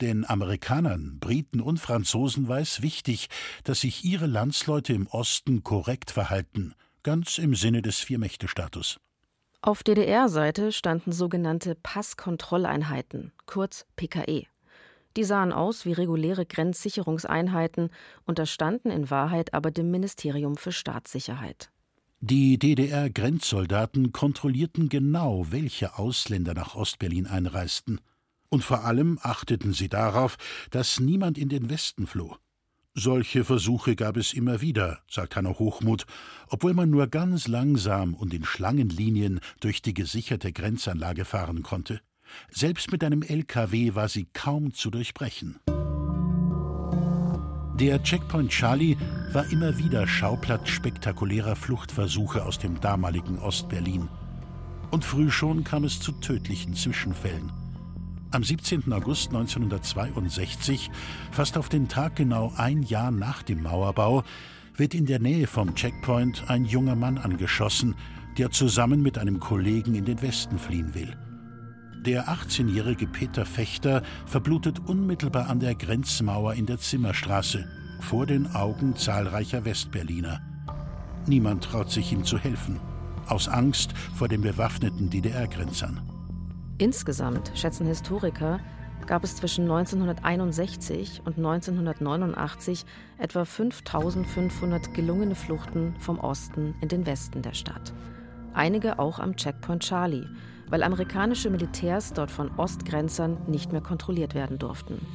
Den 0.00 0.28
Amerikanern, 0.28 1.20
Briten 1.20 1.60
und 1.60 1.78
Franzosen 1.78 2.48
war 2.48 2.58
es 2.58 2.82
wichtig, 2.82 3.28
dass 3.62 3.82
sich 3.82 4.04
ihre 4.04 4.26
Landsleute 4.26 4.92
im 4.92 5.06
Osten 5.06 5.62
korrekt 5.62 6.10
verhalten, 6.10 6.74
ganz 7.04 7.38
im 7.38 7.54
Sinne 7.54 7.82
des 7.82 8.00
Vier-Mächte-Status. 8.00 8.98
Auf 9.66 9.82
DDR-Seite 9.82 10.72
standen 10.72 11.10
sogenannte 11.10 11.74
Passkontrolleinheiten, 11.74 13.32
kurz 13.46 13.86
PKE. 13.96 14.44
Die 15.16 15.24
sahen 15.24 15.54
aus 15.54 15.86
wie 15.86 15.94
reguläre 15.94 16.44
Grenzsicherungseinheiten, 16.44 17.88
unterstanden 18.26 18.90
in 18.90 19.08
Wahrheit 19.08 19.54
aber 19.54 19.70
dem 19.70 19.90
Ministerium 19.90 20.58
für 20.58 20.70
Staatssicherheit. 20.70 21.70
Die 22.20 22.58
DDR-Grenzsoldaten 22.58 24.12
kontrollierten 24.12 24.90
genau, 24.90 25.46
welche 25.48 25.98
Ausländer 25.98 26.52
nach 26.52 26.74
Ostberlin 26.74 27.26
einreisten. 27.26 28.02
Und 28.50 28.64
vor 28.64 28.84
allem 28.84 29.18
achteten 29.22 29.72
sie 29.72 29.88
darauf, 29.88 30.36
dass 30.72 31.00
niemand 31.00 31.38
in 31.38 31.48
den 31.48 31.70
Westen 31.70 32.06
floh. 32.06 32.36
Solche 32.96 33.42
Versuche 33.42 33.96
gab 33.96 34.16
es 34.16 34.32
immer 34.32 34.60
wieder, 34.60 35.00
sagt 35.10 35.34
Hanno 35.34 35.58
Hochmuth, 35.58 36.06
obwohl 36.48 36.74
man 36.74 36.90
nur 36.90 37.08
ganz 37.08 37.48
langsam 37.48 38.14
und 38.14 38.32
in 38.32 38.44
Schlangenlinien 38.44 39.40
durch 39.58 39.82
die 39.82 39.94
gesicherte 39.94 40.52
Grenzanlage 40.52 41.24
fahren 41.24 41.64
konnte. 41.64 42.00
Selbst 42.50 42.92
mit 42.92 43.02
einem 43.02 43.22
LKW 43.22 43.96
war 43.96 44.08
sie 44.08 44.28
kaum 44.32 44.72
zu 44.72 44.90
durchbrechen. 44.90 45.58
Der 47.80 48.00
Checkpoint 48.04 48.52
Charlie 48.52 48.96
war 49.32 49.50
immer 49.50 49.76
wieder 49.76 50.06
Schauplatz 50.06 50.68
spektakulärer 50.68 51.56
Fluchtversuche 51.56 52.44
aus 52.44 52.60
dem 52.60 52.80
damaligen 52.80 53.40
Ostberlin. 53.40 54.08
Und 54.92 55.04
früh 55.04 55.32
schon 55.32 55.64
kam 55.64 55.82
es 55.82 55.98
zu 55.98 56.12
tödlichen 56.12 56.74
Zwischenfällen. 56.74 57.63
Am 58.34 58.42
17. 58.42 58.92
August 58.92 59.28
1962, 59.28 60.90
fast 61.30 61.56
auf 61.56 61.68
den 61.68 61.86
Tag 61.86 62.16
genau 62.16 62.52
ein 62.56 62.82
Jahr 62.82 63.12
nach 63.12 63.44
dem 63.44 63.62
Mauerbau, 63.62 64.24
wird 64.74 64.92
in 64.92 65.06
der 65.06 65.20
Nähe 65.20 65.46
vom 65.46 65.76
Checkpoint 65.76 66.50
ein 66.50 66.64
junger 66.64 66.96
Mann 66.96 67.16
angeschossen, 67.16 67.94
der 68.36 68.50
zusammen 68.50 69.04
mit 69.04 69.18
einem 69.18 69.38
Kollegen 69.38 69.94
in 69.94 70.04
den 70.04 70.20
Westen 70.20 70.58
fliehen 70.58 70.96
will. 70.96 71.16
Der 72.04 72.26
18-jährige 72.26 73.06
Peter 73.06 73.46
Fechter 73.46 74.02
verblutet 74.26 74.80
unmittelbar 74.84 75.48
an 75.48 75.60
der 75.60 75.76
Grenzmauer 75.76 76.54
in 76.54 76.66
der 76.66 76.78
Zimmerstraße, 76.78 77.68
vor 78.00 78.26
den 78.26 78.52
Augen 78.52 78.96
zahlreicher 78.96 79.64
Westberliner. 79.64 80.40
Niemand 81.28 81.62
traut 81.62 81.92
sich 81.92 82.10
ihm 82.10 82.24
zu 82.24 82.36
helfen, 82.36 82.80
aus 83.28 83.46
Angst 83.46 83.94
vor 84.12 84.26
den 84.26 84.40
bewaffneten 84.40 85.08
DDR-Grenzern. 85.08 86.13
Insgesamt, 86.78 87.52
schätzen 87.54 87.86
Historiker, 87.86 88.58
gab 89.06 89.22
es 89.22 89.36
zwischen 89.36 89.62
1961 89.62 91.22
und 91.24 91.36
1989 91.36 92.84
etwa 93.18 93.44
5500 93.44 94.92
gelungene 94.92 95.36
Fluchten 95.36 95.94
vom 96.00 96.18
Osten 96.18 96.74
in 96.80 96.88
den 96.88 97.06
Westen 97.06 97.42
der 97.42 97.54
Stadt. 97.54 97.92
Einige 98.54 98.98
auch 98.98 99.20
am 99.20 99.36
Checkpoint 99.36 99.84
Charlie, 99.84 100.26
weil 100.68 100.82
amerikanische 100.82 101.50
Militärs 101.50 102.12
dort 102.12 102.30
von 102.30 102.50
Ostgrenzern 102.56 103.36
nicht 103.46 103.70
mehr 103.70 103.82
kontrolliert 103.82 104.34
werden 104.34 104.58
durften. 104.58 105.06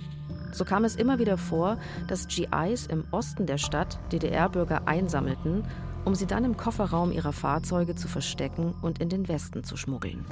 So 0.53 0.63
kam 0.63 0.85
es 0.85 0.95
immer 0.95 1.19
wieder 1.19 1.37
vor, 1.37 1.77
dass 2.07 2.27
GIs 2.27 2.85
im 2.87 3.03
Osten 3.11 3.45
der 3.45 3.57
Stadt 3.57 3.99
DDR-Bürger 4.11 4.87
einsammelten, 4.87 5.63
um 6.05 6.15
sie 6.15 6.25
dann 6.25 6.45
im 6.45 6.55
Kofferraum 6.55 7.11
ihrer 7.11 7.33
Fahrzeuge 7.33 7.95
zu 7.95 8.07
verstecken 8.07 8.73
und 8.81 8.99
in 8.99 9.09
den 9.09 9.27
Westen 9.27 9.63
zu 9.63 9.75
schmuggeln. 9.75 10.25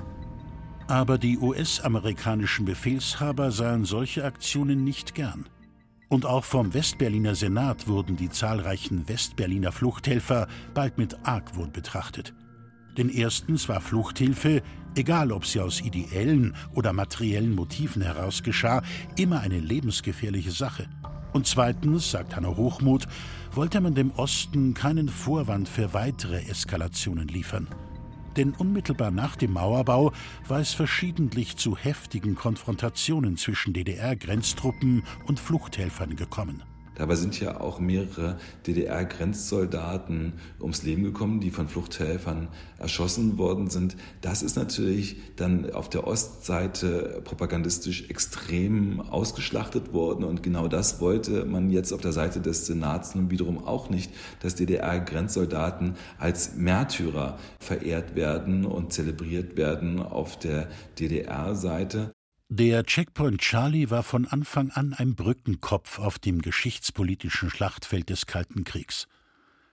Aber 0.88 1.18
die 1.18 1.38
US-amerikanischen 1.38 2.64
Befehlshaber 2.64 3.52
sahen 3.52 3.84
solche 3.84 4.24
Aktionen 4.24 4.86
nicht 4.86 5.16
gern. 5.16 5.50
Und 6.08 6.26
auch 6.26 6.46
vom 6.46 6.74
Westberliner 6.74 7.36
Senat 7.36 7.90
wurden 7.90 8.16
die 8.16 8.30
zahlreichen 8.30 9.10
Westberliner 9.10 9.74
Fluchthelfer 9.74 10.48
bald 10.74 10.98
mit 10.98 11.18
Argwohn 11.28 11.74
betrachtet. 11.74 12.34
Denn 12.96 13.10
erstens 13.10 13.68
war 13.68 13.82
Fluchthilfe, 13.82 14.64
egal 14.96 15.34
ob 15.34 15.46
sie 15.46 15.60
aus 15.60 15.82
ideellen 15.82 16.56
oder 16.74 16.94
materiellen 16.94 17.54
Motiven 17.54 18.02
heraus 18.02 18.42
geschah, 18.42 18.82
immer 19.18 19.42
eine 19.42 19.60
lebensgefährliche 19.60 20.52
Sache. 20.52 20.88
Und 21.34 21.48
zweitens, 21.48 22.12
sagt 22.12 22.38
Hanno 22.38 22.56
Hochmuth, 22.56 23.08
wollte 23.52 23.82
man 23.82 23.94
dem 23.94 24.12
Osten 24.12 24.74
keinen 24.74 25.10
Vorwand 25.10 25.68
für 25.68 25.94
weitere 25.94 26.48
Eskalationen 26.48 27.28
liefern 27.28 27.68
denn 28.38 28.54
unmittelbar 28.54 29.12
nach 29.12 29.36
dem 29.36 29.54
Mauerbau 29.54 30.14
war 30.48 30.60
es 30.60 30.74
verschiedentlich 30.74 31.58
zu 31.58 31.76
heftigen 31.76 32.36
Konfrontationen 32.36 33.36
zwischen 33.36 33.74
DDR-Grenztruppen 33.74 35.04
und 35.26 35.40
Fluchthelfern 35.40 36.16
gekommen. 36.16 36.64
Dabei 36.98 37.14
sind 37.14 37.40
ja 37.40 37.62
auch 37.62 37.80
mehrere 37.80 38.38
DDR-Grenzsoldaten 38.66 40.34
ums 40.60 40.82
Leben 40.82 41.04
gekommen, 41.04 41.40
die 41.40 41.52
von 41.52 41.68
Fluchthelfern 41.68 42.48
erschossen 42.80 43.38
worden 43.38 43.70
sind. 43.70 43.96
Das 44.22 44.42
ist 44.42 44.56
natürlich 44.56 45.18
dann 45.36 45.72
auf 45.72 45.90
der 45.90 46.08
Ostseite 46.08 47.22
propagandistisch 47.24 48.10
extrem 48.10 49.00
ausgeschlachtet 49.00 49.94
worden. 49.94 50.24
Und 50.24 50.42
genau 50.42 50.68
das 50.68 51.00
wollte 51.00 51.46
man 51.46 51.70
jetzt 51.70 51.94
auf 51.94 52.02
der 52.02 52.14
Seite 52.14 52.42
des 52.42 52.66
Senats 52.66 53.14
nun 53.14 53.30
wiederum 53.30 53.64
auch 53.64 53.92
nicht, 53.92 54.12
dass 54.42 54.56
DDR-Grenzsoldaten 54.56 55.96
als 56.18 56.56
Märtyrer 56.56 57.38
verehrt 57.60 58.16
werden 58.16 58.66
und 58.66 58.92
zelebriert 58.92 59.56
werden 59.56 60.02
auf 60.02 60.40
der 60.40 60.68
DDR-Seite. 61.00 62.17
Der 62.50 62.86
Checkpoint 62.86 63.42
Charlie 63.42 63.90
war 63.90 64.04
von 64.04 64.26
Anfang 64.26 64.72
an 64.72 64.94
ein 64.94 65.16
Brückenkopf 65.16 66.00
auf 66.00 66.18
dem 66.18 66.42
geschichtspolitischen 66.42 67.50
Schlachtfeld 67.50 68.10
des 68.10 68.26
Kalten 68.26 68.64
Kriegs. 68.64 69.10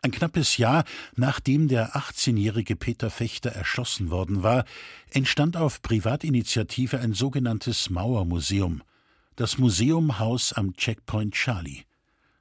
Ein 0.02 0.11
knappes 0.11 0.57
Jahr 0.57 0.83
nachdem 1.14 1.69
der 1.69 1.95
18-jährige 1.95 2.75
Peter 2.75 3.11
Fechter 3.11 3.50
erschossen 3.50 4.11
worden 4.11 4.43
war, 4.43 4.64
entstand 5.12 5.57
auf 5.57 5.83
Privatinitiative 5.83 6.99
ein 6.99 7.12
sogenanntes 7.12 7.90
Mauermuseum, 7.90 8.83
das 9.37 9.57
Museumhaus 9.57 10.52
am 10.52 10.75
Checkpoint 10.75 11.35
Charlie. 11.35 11.85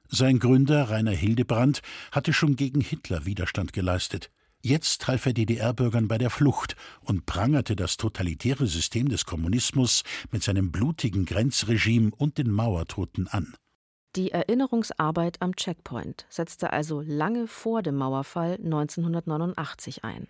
Sein 0.08 0.40
Gründer 0.40 0.90
Rainer 0.90 1.12
Hildebrand 1.12 1.80
hatte 2.10 2.32
schon 2.32 2.56
gegen 2.56 2.80
Hitler 2.80 3.24
Widerstand 3.24 3.72
geleistet. 3.72 4.32
Jetzt 4.66 5.08
half 5.08 5.26
er 5.26 5.34
DDR-Bürgern 5.34 6.08
bei 6.08 6.16
der 6.16 6.30
Flucht 6.30 6.74
und 7.02 7.26
prangerte 7.26 7.76
das 7.76 7.98
totalitäre 7.98 8.66
System 8.66 9.10
des 9.10 9.26
Kommunismus 9.26 10.04
mit 10.30 10.42
seinem 10.42 10.72
blutigen 10.72 11.26
Grenzregime 11.26 12.12
und 12.16 12.38
den 12.38 12.50
Mauertoten 12.50 13.28
an. 13.28 13.54
Die 14.16 14.30
Erinnerungsarbeit 14.30 15.42
am 15.42 15.54
Checkpoint 15.54 16.24
setzte 16.30 16.72
also 16.72 17.02
lange 17.02 17.46
vor 17.46 17.82
dem 17.82 17.96
Mauerfall 17.96 18.54
1989 18.54 20.02
ein. 20.02 20.28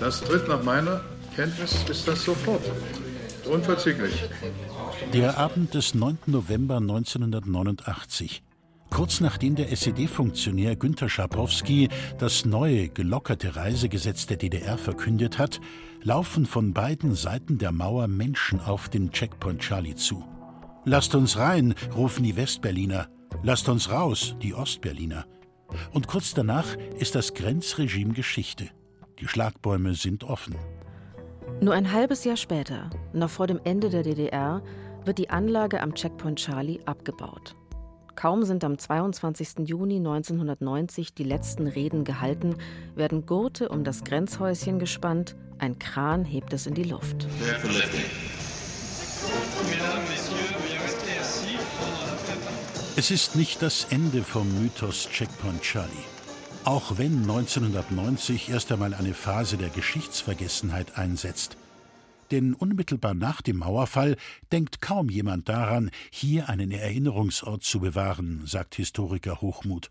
Das 0.00 0.20
tritt 0.20 0.46
nach 0.48 0.62
meiner 0.62 1.00
Kenntnis 1.34 1.82
ist 1.88 2.06
das 2.06 2.26
sofort. 2.26 2.60
Unverzüglich. 3.50 4.22
Der 5.14 5.38
Abend 5.38 5.72
des 5.72 5.94
9. 5.94 6.18
November 6.26 6.76
1989. 6.76 8.42
Kurz 8.90 9.20
nachdem 9.20 9.56
der 9.56 9.70
SED-Funktionär 9.72 10.76
Günter 10.76 11.08
Schabowski 11.08 11.88
das 12.18 12.44
neue, 12.44 12.88
gelockerte 12.88 13.56
Reisegesetz 13.56 14.26
der 14.26 14.36
DDR 14.36 14.78
verkündet 14.78 15.38
hat, 15.38 15.60
laufen 16.02 16.46
von 16.46 16.72
beiden 16.72 17.14
Seiten 17.14 17.58
der 17.58 17.72
Mauer 17.72 18.08
Menschen 18.08 18.60
auf 18.60 18.88
den 18.88 19.10
Checkpoint 19.10 19.60
Charlie 19.60 19.96
zu. 19.96 20.24
Lasst 20.84 21.14
uns 21.14 21.36
rein, 21.36 21.74
rufen 21.94 22.22
die 22.22 22.36
Westberliner. 22.36 23.08
Lasst 23.42 23.68
uns 23.68 23.90
raus, 23.90 24.36
die 24.40 24.54
Ostberliner. 24.54 25.26
Und 25.92 26.06
kurz 26.06 26.32
danach 26.32 26.76
ist 26.98 27.14
das 27.16 27.34
Grenzregime 27.34 28.14
Geschichte. 28.14 28.68
Die 29.18 29.28
Schlagbäume 29.28 29.94
sind 29.94 30.24
offen. 30.24 30.54
Nur 31.60 31.74
ein 31.74 31.92
halbes 31.92 32.24
Jahr 32.24 32.36
später, 32.36 32.90
noch 33.12 33.30
vor 33.30 33.46
dem 33.46 33.60
Ende 33.64 33.90
der 33.90 34.02
DDR, 34.02 34.62
wird 35.04 35.18
die 35.18 35.30
Anlage 35.30 35.80
am 35.80 35.94
Checkpoint 35.94 36.38
Charlie 36.38 36.80
abgebaut. 36.84 37.56
Kaum 38.16 38.44
sind 38.44 38.64
am 38.64 38.78
22. 38.78 39.68
Juni 39.68 39.96
1990 39.96 41.12
die 41.12 41.22
letzten 41.22 41.66
Reden 41.66 42.02
gehalten, 42.02 42.56
werden 42.94 43.26
Gurte 43.26 43.68
um 43.68 43.84
das 43.84 44.04
Grenzhäuschen 44.04 44.78
gespannt, 44.78 45.36
ein 45.58 45.78
Kran 45.78 46.24
hebt 46.24 46.54
es 46.54 46.66
in 46.66 46.74
die 46.74 46.84
Luft. 46.84 47.28
Es 52.96 53.10
ist 53.10 53.36
nicht 53.36 53.60
das 53.60 53.86
Ende 53.90 54.22
vom 54.22 54.62
Mythos 54.62 55.08
Checkpoint 55.10 55.60
Charlie. 55.60 55.90
Auch 56.64 56.96
wenn 56.96 57.20
1990 57.20 58.48
erst 58.48 58.72
einmal 58.72 58.94
eine 58.94 59.12
Phase 59.12 59.58
der 59.58 59.68
Geschichtsvergessenheit 59.68 60.96
einsetzt, 60.96 61.58
denn 62.30 62.54
unmittelbar 62.54 63.14
nach 63.14 63.42
dem 63.42 63.58
Mauerfall 63.58 64.16
denkt 64.52 64.80
kaum 64.80 65.08
jemand 65.08 65.48
daran, 65.48 65.90
hier 66.10 66.48
einen 66.48 66.70
Erinnerungsort 66.70 67.62
zu 67.62 67.80
bewahren, 67.80 68.46
sagt 68.46 68.74
Historiker 68.74 69.40
Hochmuth. 69.40 69.90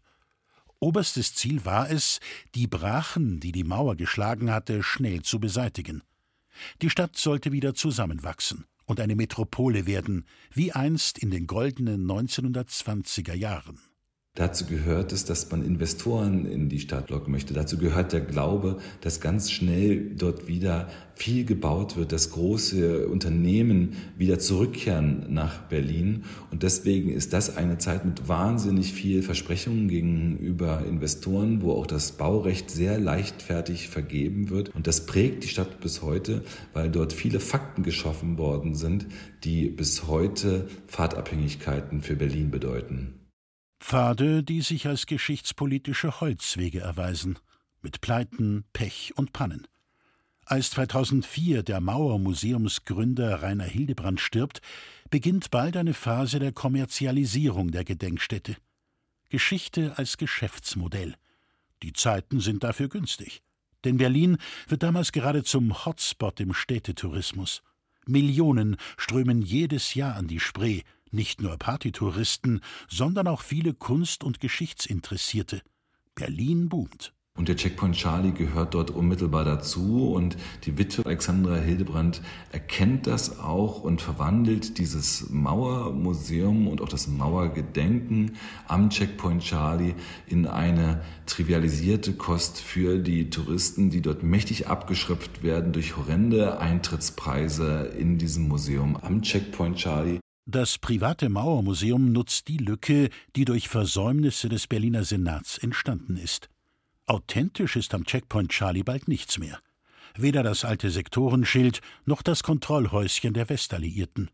Oberstes 0.80 1.34
Ziel 1.34 1.66
war 1.66 1.90
es, 1.90 2.20
die 2.54 2.68
Brachen, 2.68 3.40
die 3.40 3.52
die 3.52 3.64
Mauer 3.64 3.96
geschlagen 3.96 4.52
hatte, 4.52 4.84
schnell 4.84 5.22
zu 5.22 5.40
beseitigen. 5.40 6.04
Die 6.82 6.90
Stadt 6.90 7.18
sollte 7.18 7.52
wieder 7.52 7.74
zusammenwachsen 7.74 8.66
und 8.86 9.00
eine 9.00 9.16
Metropole 9.16 9.86
werden, 9.88 10.26
wie 10.54 10.72
einst 10.72 11.18
in 11.18 11.32
den 11.32 11.48
goldenen 11.48 12.06
1920er 12.06 13.34
Jahren. 13.34 13.80
Dazu 14.36 14.66
gehört 14.66 15.14
es, 15.14 15.24
dass 15.24 15.50
man 15.50 15.64
Investoren 15.64 16.46
in 16.46 16.68
die 16.68 16.82
Stadt 16.82 17.10
locken 17.10 17.32
möchte. 17.32 17.54
Dazu 17.54 17.78
gehört 17.78 18.12
der 18.12 18.20
Glaube, 18.20 18.80
dass 19.00 19.22
ganz 19.22 19.50
schnell 19.50 20.12
dort 20.14 20.50
wieder 20.50 20.90
viel 21.16 21.46
gebaut 21.46 21.96
wird, 21.96 22.12
dass 22.12 22.32
große 22.32 23.08
Unternehmen 23.08 23.94
wieder 24.18 24.38
zurückkehren 24.38 25.28
nach 25.30 25.62
Berlin. 25.70 26.26
Und 26.52 26.64
deswegen 26.64 27.14
ist 27.14 27.32
das 27.32 27.56
eine 27.56 27.78
Zeit 27.78 28.04
mit 28.04 28.28
wahnsinnig 28.28 28.92
viel 28.92 29.24
Versprechungen 29.24 29.88
gegenüber 29.88 30.84
Investoren, 30.86 31.62
wo 31.62 31.72
auch 31.72 31.88
das 31.88 32.12
Baurecht 32.12 32.70
sehr 32.70 33.00
leichtfertig 33.00 33.88
vergeben 33.88 34.50
wird. 34.50 34.76
Und 34.76 34.86
das 34.86 35.06
prägt 35.06 35.46
die 35.46 35.48
Stadt 35.48 35.80
bis 35.80 36.02
heute, 36.02 36.44
weil 36.74 36.92
dort 36.92 37.14
viele 37.14 37.40
Fakten 37.40 37.84
geschaffen 37.84 38.38
worden 38.38 38.76
sind, 38.76 39.06
die 39.46 39.70
bis 39.70 40.08
heute 40.08 40.68
Fahrtabhängigkeiten 40.88 42.02
für 42.02 42.18
Berlin 42.18 42.52
bedeuten. 42.52 43.14
Pfade, 43.80 44.44
die 44.44 44.62
sich 44.62 44.88
als 44.88 45.06
geschichtspolitische 45.06 46.20
Holzwege 46.20 46.80
erweisen, 46.80 47.40
mit 47.82 48.02
Pleiten, 48.02 48.66
Pech 48.74 49.14
und 49.16 49.34
Pannen. 49.34 49.68
Als 50.46 50.72
2004 50.72 51.64
der 51.64 51.82
Mauermuseumsgründer 51.82 53.42
Rainer 53.42 53.66
Hildebrand 53.66 54.20
stirbt, 54.20 54.62
beginnt 55.10 55.50
bald 55.50 55.76
eine 55.76 55.94
Phase 55.94 56.40
der 56.40 56.52
Kommerzialisierung 56.52 57.72
der 57.72 57.84
Gedenkstätte. 57.84 58.56
Geschichte 59.30 59.98
als 59.98 60.18
Geschäftsmodell. 60.18 61.16
Die 61.84 61.94
Zeiten 61.94 62.40
sind 62.40 62.64
dafür 62.64 62.90
günstig. 62.90 63.42
Denn 63.84 63.98
Berlin 63.98 64.38
wird 64.68 64.84
damals 64.84 65.12
gerade 65.12 65.44
zum 65.44 65.86
Hotspot 65.86 66.40
im 66.40 66.54
Städtetourismus. 66.54 67.62
Millionen 68.08 68.78
strömen 68.98 69.42
jedes 69.42 69.94
Jahr 69.96 70.16
an 70.16 70.28
die 70.28 70.40
Spree, 70.40 70.82
nicht 71.12 71.42
nur 71.42 71.58
Partytouristen, 71.58 72.62
sondern 72.88 73.28
auch 73.28 73.42
viele 73.42 73.74
Kunst- 73.74 74.24
und 74.24 74.40
Geschichtsinteressierte. 74.40 75.62
Berlin 76.16 76.70
boomt. 76.70 77.16
Und 77.38 77.50
der 77.50 77.58
Checkpoint 77.58 77.98
Charlie 77.98 78.32
gehört 78.32 78.74
dort 78.76 78.92
unmittelbar 78.92 79.44
dazu. 79.44 80.14
Und 80.14 80.38
die 80.64 80.78
Witwe 80.78 81.06
Alexandra 81.06 81.58
Hildebrand 81.58 82.22
erkennt 82.54 83.08
das 83.08 83.40
auch 83.40 83.84
und 83.84 84.02
verwandelt 84.02 84.78
dieses 84.78 85.30
Mauermuseum 85.30 86.70
und 86.70 86.80
auch 86.80 86.88
das 86.88 87.08
Mauergedenken 87.08 88.38
am 88.70 88.90
Checkpoint 88.90 89.44
Charlie 89.44 89.96
in 90.28 90.48
eine 90.48 91.04
trivialisierte 91.26 92.14
Kost 92.14 92.62
für 92.62 93.00
die 93.00 93.30
Touristen, 93.30 93.90
die 93.90 94.02
dort 94.02 94.24
mächtig 94.24 94.70
abgeschröpft 94.70 95.44
werden 95.44 95.74
durch 95.74 95.98
horrende 95.98 96.60
Eintrittspreise 96.60 97.92
in 98.00 98.18
diesem 98.18 98.48
Museum 98.48 98.96
am 98.96 99.22
Checkpoint 99.22 99.76
Charlie. 99.76 100.20
Das 100.48 100.78
private 100.78 101.28
Mauermuseum 101.30 102.12
nutzt 102.12 102.48
die 102.50 102.58
Lücke, 102.58 103.10
die 103.36 103.46
durch 103.46 103.68
Versäumnisse 103.68 104.48
des 104.48 104.68
Berliner 104.68 105.04
Senats 105.04 105.58
entstanden 105.58 106.18
ist. 106.18 106.50
Authentisch 107.08 107.76
ist 107.76 107.96
am 107.96 108.06
Checkpoint 108.06 108.52
Charlie 108.52 108.84
bald 108.84 109.08
nichts 109.08 109.40
mehr. 109.40 109.60
Weder 110.16 110.44
das 110.44 110.64
alte 110.64 110.92
Sektorenschild 110.92 111.82
noch 112.06 112.22
das 112.22 112.44
Kontrollhäuschen 112.44 113.34
der 113.34 113.50
Westalliierten. 113.50 114.30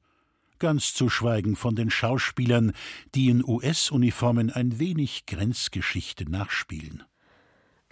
Ganz 0.59 0.93
zu 0.93 1.09
schweigen 1.09 1.55
von 1.55 1.75
den 1.75 1.89
Schauspielern, 1.89 2.73
die 3.15 3.29
in 3.29 3.43
US-Uniformen 3.45 4.51
ein 4.51 4.79
wenig 4.79 5.25
Grenzgeschichte 5.25 6.29
nachspielen. 6.29 7.03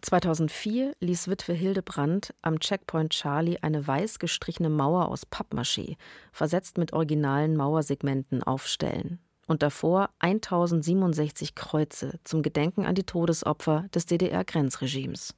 2004 0.01 0.93
ließ 0.99 1.27
Witwe 1.27 1.53
Hildebrand 1.53 2.33
am 2.41 2.59
Checkpoint 2.59 3.12
Charlie 3.12 3.57
eine 3.62 3.85
weiß 3.85 4.19
gestrichene 4.19 4.69
Mauer 4.69 5.09
aus 5.09 5.25
Pappmaché, 5.25 5.97
versetzt 6.31 6.77
mit 6.77 6.93
originalen 6.93 7.55
Mauersegmenten, 7.55 8.43
aufstellen 8.43 9.19
und 9.49 9.63
davor 9.63 10.12
1067 10.19 11.55
Kreuze 11.55 12.19
zum 12.23 12.43
Gedenken 12.43 12.85
an 12.85 12.95
die 12.95 13.03
Todesopfer 13.03 13.88
des 13.93 14.05
DDR-Grenzregimes. 14.05 15.33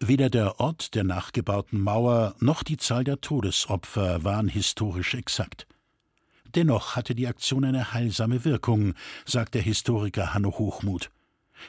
Weder 0.00 0.30
der 0.30 0.60
Ort 0.60 0.94
der 0.94 1.02
nachgebauten 1.02 1.80
Mauer 1.80 2.36
noch 2.38 2.62
die 2.62 2.76
Zahl 2.76 3.02
der 3.02 3.20
Todesopfer 3.20 4.22
waren 4.22 4.46
historisch 4.46 5.14
exakt. 5.14 5.66
Dennoch 6.54 6.94
hatte 6.94 7.16
die 7.16 7.26
Aktion 7.26 7.64
eine 7.64 7.92
heilsame 7.92 8.44
Wirkung, 8.44 8.94
sagt 9.26 9.54
der 9.54 9.62
Historiker 9.62 10.32
Hanno 10.34 10.56
Hochmuth 10.58 11.10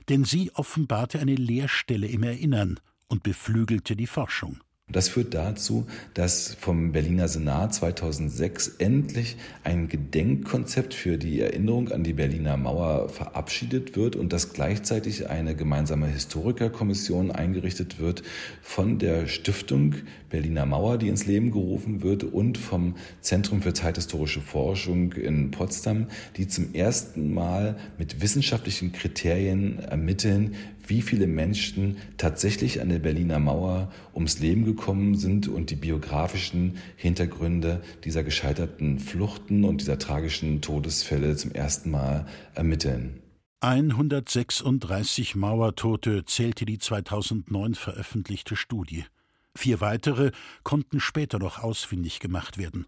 denn 0.09 0.23
sie 0.23 0.51
offenbarte 0.53 1.19
eine 1.19 1.35
Leerstelle 1.35 2.07
im 2.07 2.23
Erinnern 2.23 2.79
und 3.07 3.23
beflügelte 3.23 3.95
die 3.95 4.07
Forschung. 4.07 4.59
Das 4.91 5.07
führt 5.07 5.35
dazu, 5.35 5.85
dass 6.15 6.55
vom 6.59 6.91
Berliner 6.91 7.27
Senat 7.27 7.75
2006 7.75 8.75
endlich 8.79 9.37
ein 9.63 9.87
Gedenkkonzept 9.87 10.95
für 10.95 11.19
die 11.19 11.41
Erinnerung 11.41 11.91
an 11.91 12.03
die 12.03 12.13
Berliner 12.13 12.57
Mauer 12.57 13.07
verabschiedet 13.09 13.95
wird 13.95 14.15
und 14.15 14.33
dass 14.33 14.51
gleichzeitig 14.53 15.29
eine 15.29 15.55
gemeinsame 15.55 16.07
Historikerkommission 16.07 17.29
eingerichtet 17.29 17.99
wird 17.99 18.23
von 18.63 18.97
der 18.97 19.27
Stiftung 19.27 19.95
Berliner 20.29 20.65
Mauer, 20.65 20.97
die 20.97 21.09
ins 21.09 21.27
Leben 21.27 21.51
gerufen 21.51 22.01
wird, 22.01 22.23
und 22.23 22.57
vom 22.57 22.95
Zentrum 23.21 23.61
für 23.61 23.73
zeithistorische 23.73 24.41
Forschung 24.41 25.13
in 25.13 25.51
Potsdam, 25.51 26.07
die 26.37 26.47
zum 26.47 26.73
ersten 26.73 27.33
Mal 27.33 27.77
mit 27.97 28.21
wissenschaftlichen 28.21 28.91
Kriterien 28.91 29.79
ermitteln, 29.79 30.55
wie 30.89 31.01
viele 31.01 31.27
Menschen 31.27 31.97
tatsächlich 32.17 32.81
an 32.81 32.89
der 32.89 32.99
Berliner 32.99 33.39
Mauer 33.39 33.91
ums 34.13 34.39
Leben 34.39 34.65
gekommen 34.65 35.15
sind 35.15 35.47
und 35.47 35.69
die 35.69 35.75
biografischen 35.75 36.77
Hintergründe 36.95 37.81
dieser 38.03 38.23
gescheiterten 38.23 38.99
Fluchten 38.99 39.63
und 39.63 39.81
dieser 39.81 39.99
tragischen 39.99 40.61
Todesfälle 40.61 41.35
zum 41.35 41.51
ersten 41.51 41.91
Mal 41.91 42.27
ermitteln. 42.55 43.21
136 43.61 45.35
Mauertote 45.35 46.23
zählte 46.25 46.65
die 46.65 46.79
2009 46.79 47.75
veröffentlichte 47.75 48.55
Studie. 48.55 49.05
Vier 49.55 49.81
weitere 49.81 50.31
konnten 50.63 50.99
später 50.99 51.39
noch 51.39 51.61
ausfindig 51.61 52.19
gemacht 52.19 52.57
werden. 52.57 52.85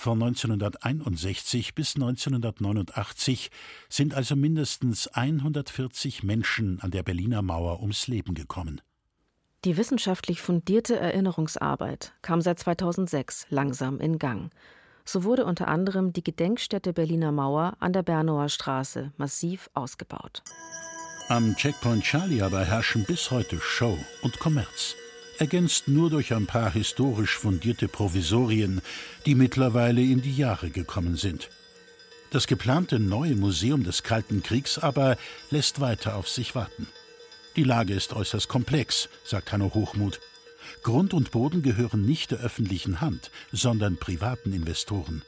Von 0.00 0.22
1961 0.22 1.74
bis 1.74 1.94
1989 1.96 3.50
sind 3.90 4.14
also 4.14 4.34
mindestens 4.34 5.08
140 5.08 6.22
Menschen 6.22 6.80
an 6.80 6.90
der 6.90 7.02
Berliner 7.02 7.42
Mauer 7.42 7.82
ums 7.82 8.06
Leben 8.08 8.32
gekommen. 8.32 8.80
Die 9.66 9.76
wissenschaftlich 9.76 10.40
fundierte 10.40 10.98
Erinnerungsarbeit 10.98 12.14
kam 12.22 12.40
seit 12.40 12.58
2006 12.60 13.48
langsam 13.50 14.00
in 14.00 14.18
Gang. 14.18 14.50
So 15.04 15.22
wurde 15.24 15.44
unter 15.44 15.68
anderem 15.68 16.14
die 16.14 16.24
Gedenkstätte 16.24 16.94
Berliner 16.94 17.30
Mauer 17.30 17.76
an 17.78 17.92
der 17.92 18.02
Bernauer 18.02 18.48
Straße 18.48 19.12
massiv 19.18 19.68
ausgebaut. 19.74 20.42
Am 21.28 21.54
Checkpoint 21.56 22.04
Charlie 22.04 22.40
aber 22.40 22.64
herrschen 22.64 23.04
bis 23.04 23.30
heute 23.30 23.60
Show 23.60 23.98
und 24.22 24.38
Kommerz 24.38 24.96
ergänzt 25.40 25.88
nur 25.88 26.10
durch 26.10 26.34
ein 26.34 26.46
paar 26.46 26.72
historisch 26.72 27.38
fundierte 27.38 27.88
Provisorien, 27.88 28.82
die 29.24 29.34
mittlerweile 29.34 30.02
in 30.02 30.20
die 30.20 30.36
Jahre 30.36 30.70
gekommen 30.70 31.16
sind. 31.16 31.48
Das 32.30 32.46
geplante 32.46 33.00
neue 33.00 33.34
Museum 33.34 33.82
des 33.82 34.02
Kalten 34.02 34.42
Kriegs 34.42 34.78
aber 34.78 35.16
lässt 35.50 35.80
weiter 35.80 36.14
auf 36.16 36.28
sich 36.28 36.54
warten. 36.54 36.86
Die 37.56 37.64
Lage 37.64 37.94
ist 37.94 38.12
äußerst 38.12 38.48
komplex, 38.48 39.08
sagt 39.24 39.50
Hanno 39.50 39.72
Hochmuth. 39.74 40.20
Grund 40.82 41.14
und 41.14 41.30
Boden 41.32 41.62
gehören 41.62 42.02
nicht 42.02 42.30
der 42.30 42.38
öffentlichen 42.40 43.00
Hand, 43.00 43.30
sondern 43.50 43.96
privaten 43.96 44.52
Investoren. 44.52 45.22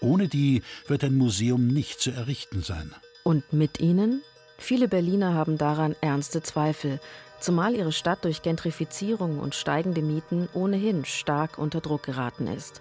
Ohne 0.00 0.28
die 0.28 0.62
wird 0.88 1.04
ein 1.04 1.16
Museum 1.16 1.68
nicht 1.68 2.00
zu 2.00 2.10
errichten 2.10 2.62
sein. 2.62 2.92
Und 3.22 3.52
mit 3.52 3.80
ihnen? 3.80 4.22
Viele 4.58 4.88
Berliner 4.88 5.34
haben 5.34 5.56
daran 5.56 5.96
ernste 6.00 6.42
Zweifel, 6.42 7.00
zumal 7.42 7.74
ihre 7.74 7.92
Stadt 7.92 8.24
durch 8.24 8.42
Gentrifizierung 8.42 9.38
und 9.38 9.54
steigende 9.54 10.02
Mieten 10.02 10.48
ohnehin 10.54 11.04
stark 11.04 11.58
unter 11.58 11.80
Druck 11.80 12.04
geraten 12.04 12.46
ist. 12.46 12.80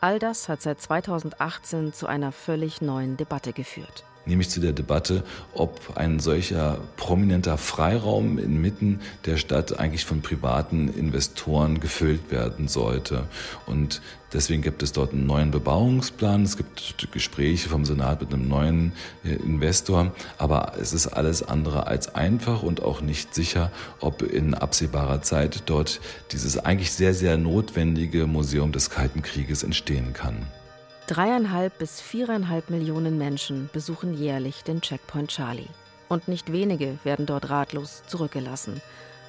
All 0.00 0.18
das 0.18 0.48
hat 0.48 0.62
seit 0.62 0.80
2018 0.80 1.92
zu 1.92 2.06
einer 2.06 2.30
völlig 2.30 2.80
neuen 2.80 3.16
Debatte 3.16 3.52
geführt 3.52 4.04
nämlich 4.26 4.50
zu 4.50 4.60
der 4.60 4.72
Debatte, 4.72 5.22
ob 5.52 5.96
ein 5.96 6.18
solcher 6.20 6.78
prominenter 6.96 7.58
Freiraum 7.58 8.38
inmitten 8.38 9.00
der 9.26 9.36
Stadt 9.36 9.78
eigentlich 9.78 10.04
von 10.04 10.22
privaten 10.22 10.88
Investoren 10.88 11.80
gefüllt 11.80 12.30
werden 12.30 12.68
sollte. 12.68 13.24
Und 13.66 14.00
deswegen 14.32 14.62
gibt 14.62 14.82
es 14.82 14.92
dort 14.92 15.12
einen 15.12 15.26
neuen 15.26 15.50
Bebauungsplan, 15.50 16.42
es 16.42 16.56
gibt 16.56 17.12
Gespräche 17.12 17.68
vom 17.68 17.84
Senat 17.84 18.20
mit 18.20 18.32
einem 18.32 18.48
neuen 18.48 18.92
äh, 19.24 19.34
Investor, 19.34 20.12
aber 20.38 20.72
es 20.80 20.92
ist 20.92 21.06
alles 21.08 21.42
andere 21.42 21.86
als 21.86 22.14
einfach 22.14 22.62
und 22.62 22.82
auch 22.82 23.00
nicht 23.00 23.34
sicher, 23.34 23.70
ob 24.00 24.22
in 24.22 24.54
absehbarer 24.54 25.22
Zeit 25.22 25.62
dort 25.66 26.00
dieses 26.32 26.58
eigentlich 26.58 26.92
sehr, 26.92 27.14
sehr 27.14 27.36
notwendige 27.36 28.26
Museum 28.26 28.72
des 28.72 28.90
Kalten 28.90 29.22
Krieges 29.22 29.62
entstehen 29.62 30.12
kann. 30.12 30.46
Dreieinhalb 31.06 31.76
bis 31.76 32.00
viereinhalb 32.00 32.70
Millionen 32.70 33.18
Menschen 33.18 33.68
besuchen 33.74 34.14
jährlich 34.14 34.64
den 34.64 34.80
Checkpoint 34.80 35.28
Charlie. 35.28 35.68
Und 36.08 36.28
nicht 36.28 36.50
wenige 36.50 36.98
werden 37.04 37.26
dort 37.26 37.50
ratlos 37.50 38.02
zurückgelassen. 38.06 38.80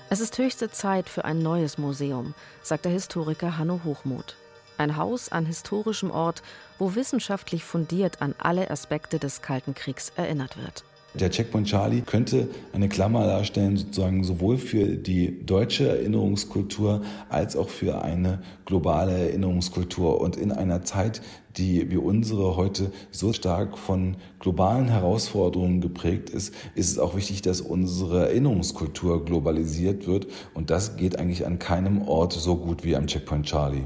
Es 0.09 0.21
ist 0.21 0.37
höchste 0.37 0.71
Zeit 0.71 1.09
für 1.09 1.25
ein 1.25 1.39
neues 1.39 1.77
Museum, 1.77 2.33
sagt 2.61 2.85
der 2.85 2.93
Historiker 2.93 3.57
Hanno 3.57 3.81
Hochmuth. 3.83 4.37
Ein 4.77 4.95
Haus 4.95 5.27
an 5.29 5.45
historischem 5.45 6.11
Ort, 6.11 6.43
wo 6.79 6.95
wissenschaftlich 6.95 7.65
fundiert 7.65 8.21
an 8.21 8.35
alle 8.37 8.71
Aspekte 8.71 9.19
des 9.19 9.41
Kalten 9.41 9.75
Kriegs 9.75 10.13
erinnert 10.15 10.55
wird. 10.55 10.85
Der 11.19 11.31
Checkpoint 11.31 11.67
Charlie 11.67 12.01
könnte 12.01 12.49
eine 12.73 12.89
Klammer 12.89 13.25
darstellen, 13.25 13.77
sozusagen 13.77 14.25
sowohl 14.25 14.57
für 14.57 14.85
die 14.85 15.45
deutsche 15.45 15.87
Erinnerungskultur 15.87 17.03
als 17.29 17.55
auch 17.55 17.69
für 17.69 18.01
eine 18.01 18.41
globale 18.65 19.13
Erinnerungskultur. 19.13 20.19
Und 20.19 20.35
in 20.35 20.51
einer 20.51 20.83
Zeit, 20.83 21.21
die 21.55 21.89
wie 21.89 21.97
unsere 21.97 22.57
heute 22.57 22.91
so 23.11 23.31
stark 23.31 23.77
von 23.77 24.17
globalen 24.39 24.89
Herausforderungen 24.89 25.79
geprägt 25.79 26.29
ist, 26.29 26.53
ist 26.75 26.91
es 26.91 26.99
auch 26.99 27.15
wichtig, 27.15 27.41
dass 27.41 27.61
unsere 27.61 28.27
Erinnerungskultur 28.27 29.23
globalisiert 29.23 30.07
wird. 30.07 30.27
Und 30.53 30.69
das 30.69 30.97
geht 30.97 31.17
eigentlich 31.17 31.45
an 31.45 31.59
keinem 31.59 32.01
Ort 32.01 32.33
so 32.33 32.57
gut 32.57 32.83
wie 32.83 32.97
am 32.97 33.07
Checkpoint 33.07 33.45
Charlie. 33.45 33.85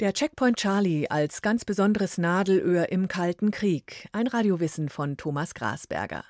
Der 0.00 0.14
Checkpoint 0.14 0.56
Charlie 0.56 1.08
als 1.10 1.42
ganz 1.42 1.66
besonderes 1.66 2.16
Nadelöhr 2.16 2.90
im 2.90 3.06
Kalten 3.06 3.50
Krieg. 3.50 4.08
Ein 4.12 4.28
Radiowissen 4.28 4.88
von 4.88 5.18
Thomas 5.18 5.52
Grasberger. 5.52 6.24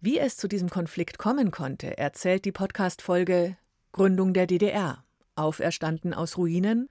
Wie 0.00 0.20
es 0.20 0.36
zu 0.36 0.46
diesem 0.46 0.70
Konflikt 0.70 1.18
kommen 1.18 1.50
konnte, 1.50 1.98
erzählt 1.98 2.44
die 2.44 2.52
Podcast-Folge 2.52 3.56
Gründung 3.90 4.32
der 4.32 4.46
DDR. 4.46 5.02
Auferstanden 5.34 6.14
aus 6.14 6.36
Ruinen. 6.36 6.88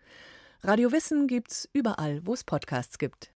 Radiowissen 0.61 1.27
gibt's 1.27 1.69
überall, 1.71 2.19
wo 2.25 2.33
es 2.33 2.43
Podcasts 2.43 2.97
gibt. 2.97 3.31